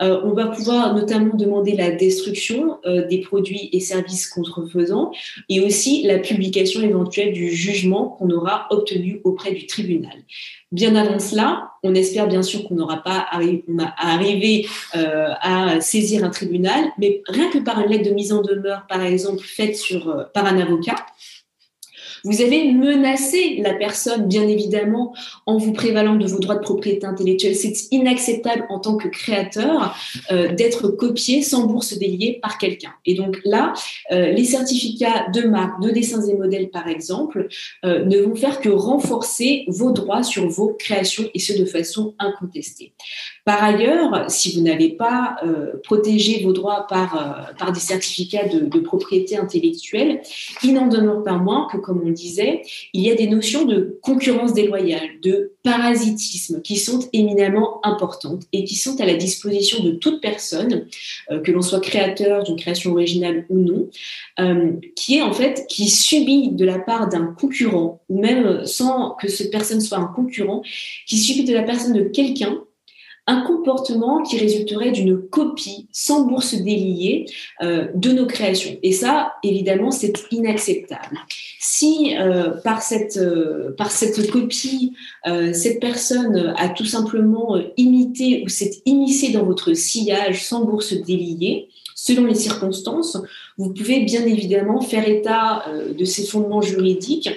[0.00, 5.10] Euh, on va pouvoir notamment demander la destruction euh, des produits et services contrefaisants
[5.48, 10.14] et aussi la publication éventuelle du jugement qu'on aura obtenu auprès du tribunal.
[10.70, 16.30] Bien avant cela, on espère bien sûr qu'on n'aura pas arrivé euh, à saisir un
[16.30, 20.26] tribunal, mais rien que par une lettre de mise en demeure, par exemple, faite sur,
[20.34, 20.96] par un avocat,
[22.24, 25.14] vous avez menacé la personne, bien évidemment,
[25.46, 27.54] en vous prévalant de vos droits de propriété intellectuelle.
[27.54, 29.96] C'est inacceptable en tant que créateur
[30.30, 32.92] euh, d'être copié sans bourse déliée par quelqu'un.
[33.06, 33.72] Et donc là,
[34.12, 37.48] euh, les certificats de marque, de dessins et modèles, par exemple,
[37.84, 42.14] euh, ne vont faire que renforcer vos droits sur vos créations et ce de façon
[42.18, 42.92] incontestée.
[43.48, 45.36] Par ailleurs, si vous n'avez pas
[45.82, 50.20] protégé vos droits par, par des certificats de, propriété intellectuelle,
[50.62, 52.60] il n'en demeure pas moins que, comme on disait,
[52.92, 58.64] il y a des notions de concurrence déloyale, de parasitisme qui sont éminemment importantes et
[58.64, 60.86] qui sont à la disposition de toute personne,
[61.30, 63.88] euh, que l'on soit créateur d'une création originale ou non,
[64.40, 69.12] euh, qui est en fait, qui subit de la part d'un concurrent, ou même sans
[69.20, 70.62] que cette personne soit un concurrent,
[71.06, 72.62] qui subit de la personne de quelqu'un
[73.28, 77.26] un comportement qui résulterait d'une copie sans bourse déliée
[77.62, 78.76] euh, de nos créations.
[78.82, 81.18] Et ça, évidemment, c'est inacceptable.
[81.60, 84.94] Si euh, par, cette, euh, par cette copie,
[85.52, 91.68] cette personne a tout simplement imité ou s'est immiscée dans votre sillage sans bourse déliée,
[92.00, 93.18] selon les circonstances,
[93.56, 97.28] vous pouvez bien évidemment faire état euh, de ces fondements juridiques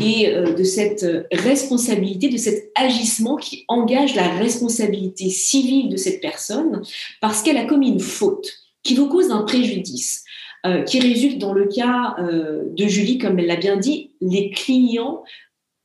[0.00, 6.20] et euh, de cette responsabilité, de cet agissement qui engage la responsabilité civile de cette
[6.20, 6.82] personne
[7.20, 8.50] parce qu'elle a commis une faute
[8.82, 10.24] qui vous cause un préjudice.
[10.66, 15.22] Euh, qui résulte dans le cas de Julie, comme elle l'a bien dit, les clients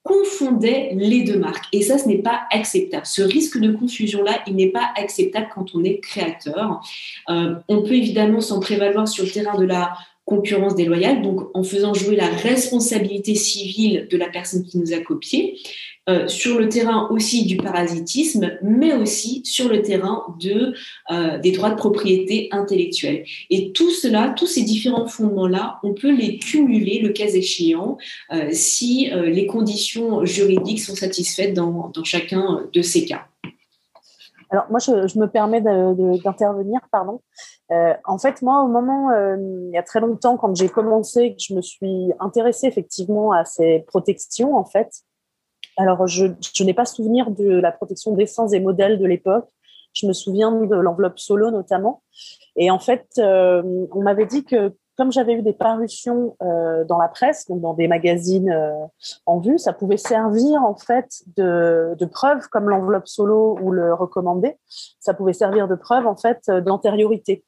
[0.03, 1.65] confondait les deux marques.
[1.71, 3.05] Et ça, ce n'est pas acceptable.
[3.05, 6.81] Ce risque de confusion-là, il n'est pas acceptable quand on est créateur.
[7.29, 9.93] Euh, on peut évidemment s'en prévaloir sur le terrain de la
[10.25, 14.99] concurrence déloyale, donc en faisant jouer la responsabilité civile de la personne qui nous a
[14.99, 15.59] copié,
[16.09, 20.73] euh, sur le terrain aussi du parasitisme, mais aussi sur le terrain de,
[21.11, 23.23] euh, des droits de propriété intellectuelle.
[23.49, 27.97] Et tout cela, tous ces différents fondements-là, on peut les cumuler le cas échéant
[28.33, 33.21] euh, si les conditions juridiques sont satisfaites dans, chacun de ces cas.
[34.49, 37.21] Alors moi, je, me permets d'intervenir, pardon.
[37.69, 41.53] En fait, moi, au moment, il y a très longtemps, quand j'ai commencé, que je
[41.53, 44.89] me suis intéressée effectivement à ces protections, en fait,
[45.77, 46.25] alors, je,
[46.63, 49.49] n'ai pas souvenir de la protection dessins et modèles de l'époque.
[49.93, 52.01] Je me souviens de l'enveloppe solo notamment.
[52.55, 56.99] Et en fait, euh, on m'avait dit que comme j'avais eu des parutions euh, dans
[56.99, 58.85] la presse, donc dans des magazines euh,
[59.25, 63.95] en vue, ça pouvait servir en fait de, de preuve, comme l'enveloppe solo ou le
[63.95, 64.55] recommandé,
[64.99, 67.43] ça pouvait servir de preuve en fait d'antériorité.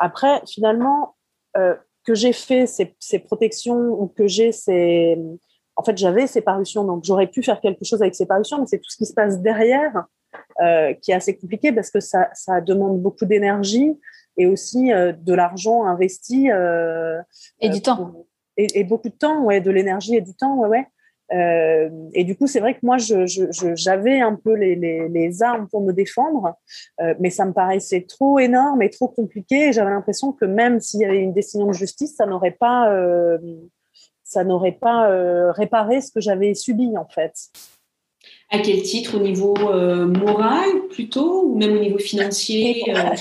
[0.00, 1.14] après, finalement,
[1.54, 5.16] que j'ai fait ces, ces, protections ou que j'ai ces,
[5.76, 8.66] en fait, j'avais ces parutions, donc j'aurais pu faire quelque chose avec ces parutions, mais
[8.66, 10.04] c'est tout ce qui se passe derrière
[10.62, 13.98] euh, qui est assez compliqué parce que ça, ça demande beaucoup d'énergie
[14.36, 16.50] et aussi euh, de l'argent investi.
[16.50, 17.20] Euh,
[17.60, 18.26] et du temps.
[18.56, 20.86] Et, et, beaucoup de temps, ouais, de l'énergie et du temps, ouais, ouais.
[21.32, 25.08] Euh, et du coup, c'est vrai que moi, j'avais je, je, un peu les, les,
[25.08, 26.54] les, armes pour me défendre,
[27.00, 29.72] euh, mais ça me paraissait trop énorme et trop compliqué.
[29.72, 33.38] J'avais l'impression que même s'il y avait une décision de justice, ça n'aurait pas, euh,
[34.34, 37.34] ça n'aurait pas euh, réparé ce que j'avais subi en fait.
[38.50, 39.16] À quel titre?
[39.16, 41.44] Au niveau euh, moral plutôt?
[41.44, 43.14] Ou même au niveau financier euh?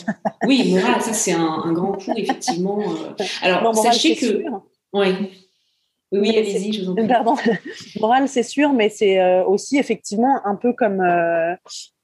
[0.48, 2.84] Oui, moral, ça c'est un, grand coup effectivement.
[3.44, 4.44] Alors sachez que,
[4.94, 5.14] ouais.
[6.14, 7.08] Oui, allez-y, je vous en prie.
[7.08, 7.36] Pardon.
[8.00, 11.02] Moral, c'est sûr, mais c'est aussi effectivement un peu comme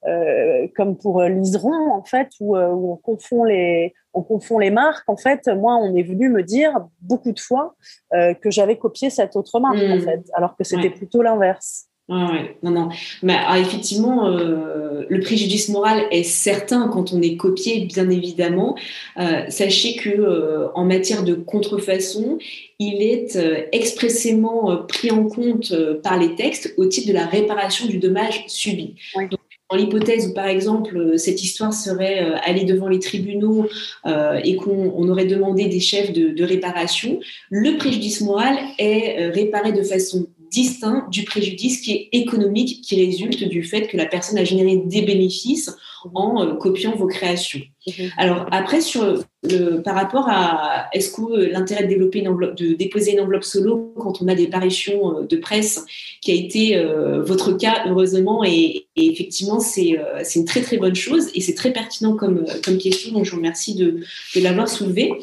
[0.08, 5.04] euh, comme pour Liseron en fait où, où, on confond les on confond les marques
[5.10, 7.76] en fait moi on est venu me dire beaucoup de fois
[8.14, 10.02] euh, que j'avais copié cette autre marque en hmm.
[10.02, 12.90] fait alors que c'était plutôt l'inverse Ouais, non, non.
[13.22, 18.76] Mais ah, effectivement, euh, le préjudice moral est certain quand on est copié, bien évidemment.
[19.20, 22.40] Euh, sachez que euh, en matière de contrefaçon,
[22.80, 23.38] il est
[23.72, 28.96] expressément pris en compte par les textes au titre de la réparation du dommage subi.
[29.16, 29.40] Donc,
[29.70, 33.68] dans l'hypothèse où, par exemple, cette histoire serait allée devant les tribunaux
[34.06, 39.84] et qu'on aurait demandé des chefs de, de réparation, le préjudice moral est réparé de
[39.84, 44.44] façon distinct du préjudice qui est économique, qui résulte du fait que la personne a
[44.44, 45.76] généré des bénéfices
[46.14, 47.62] en euh, copiant vos créations.
[47.88, 48.10] Mhm.
[48.18, 52.56] Alors après, sur le, par rapport à est-ce que euh, l'intérêt de développer une enveloppe,
[52.56, 55.86] de déposer une enveloppe solo quand on a des parutions euh, de presse,
[56.22, 56.84] qui a été
[57.22, 59.98] votre cas heureusement, et, effectivement c'est
[60.36, 63.38] une très très bonne chose et c'est très pertinent comme, comme question, donc je vous
[63.38, 64.02] remercie de,
[64.36, 65.14] de l'avoir soulevé.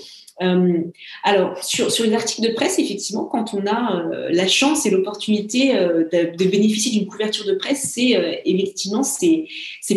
[0.43, 0.83] Euh,
[1.25, 4.91] alors, sur, sur les articles de presse, effectivement, quand on a euh, la chance et
[4.91, 9.47] l'opportunité euh, de, de, bénéficier d'une couverture de presse, c'est effectivement c'est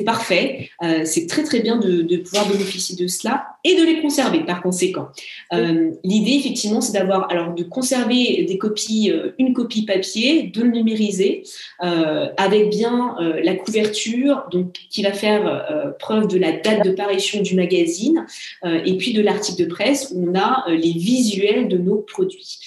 [0.05, 0.69] parfait.
[1.03, 4.61] c'est très très bien de, de, pouvoir bénéficier de cela et de les conserver par
[4.61, 5.07] conséquent.
[5.51, 11.43] L'idée, effectivement, c'est d'avoir alors de conserver des copies, une copie papier, de le numériser
[11.79, 17.55] avec bien la couverture, donc qui va faire preuve de la date de parution du
[17.55, 18.25] magazine
[18.63, 22.59] et puis de l'article de presse où on a euh, les visuels de nos produits.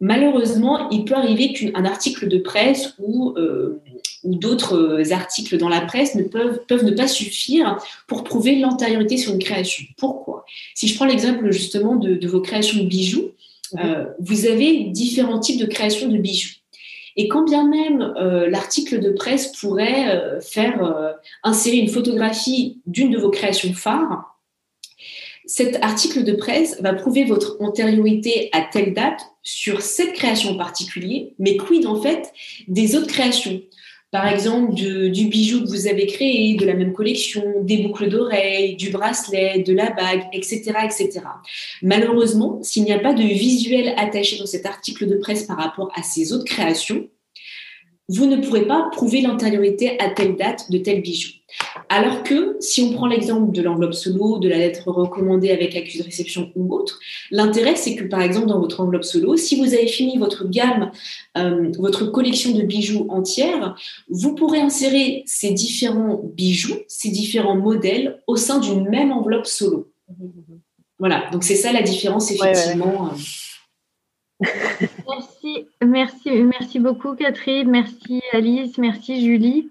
[0.00, 3.80] Malheureusement, il peut arriver qu'un article de presse ou, euh,
[4.24, 9.16] ou d'autres articles dans la presse ne peuvent, peuvent ne pas suffire pour prouver l'antériorité
[9.16, 9.84] sur une création.
[9.96, 10.44] Pourquoi?
[10.74, 13.30] Si je prends l'exemple justement de, vos créations de bijoux,
[13.72, 13.80] mhm.
[13.82, 16.54] euh, vous avez différents types de créations de bijoux.
[17.18, 18.12] Et quand bien même
[18.50, 24.35] l'article de presse pourrait faire insérer une photographie d'une de vos créations phares,
[25.46, 30.56] cet article de presse va prouver votre antériorité à telle date sur cette création en
[30.56, 32.32] particulier, mais quid en fait
[32.68, 33.62] des autres créations?
[34.12, 38.76] Par exemple, du bijou que vous avez créé, de la même collection, des boucles d'oreilles,
[38.76, 41.20] du bracelet, de la bague, etc., etc.
[41.82, 45.90] Malheureusement, s'il n'y a pas de visuel attaché dans cet article de presse par rapport
[45.94, 47.08] à ces autres créations,
[48.08, 51.30] vous ne pourrez pas prouver l'antériorité à telle date de tel bijou.
[51.88, 56.00] Alors que si on prend l'exemple de l'enveloppe solo, de la lettre recommandée avec accusé
[56.00, 56.98] de réception ou autre,
[57.30, 60.90] l'intérêt c'est que par exemple dans votre enveloppe solo, si vous avez fini votre gamme,
[61.38, 63.76] euh, votre collection de bijoux entière,
[64.08, 69.92] vous pourrez insérer ces différents bijoux, ces différents modèles au sein d'une même enveloppe solo.
[70.98, 73.10] Voilà, donc c'est ça la différence effectivement.
[74.42, 74.46] Euh,
[75.08, 79.70] merci, merci, merci beaucoup Catherine, merci Alice, merci Julie.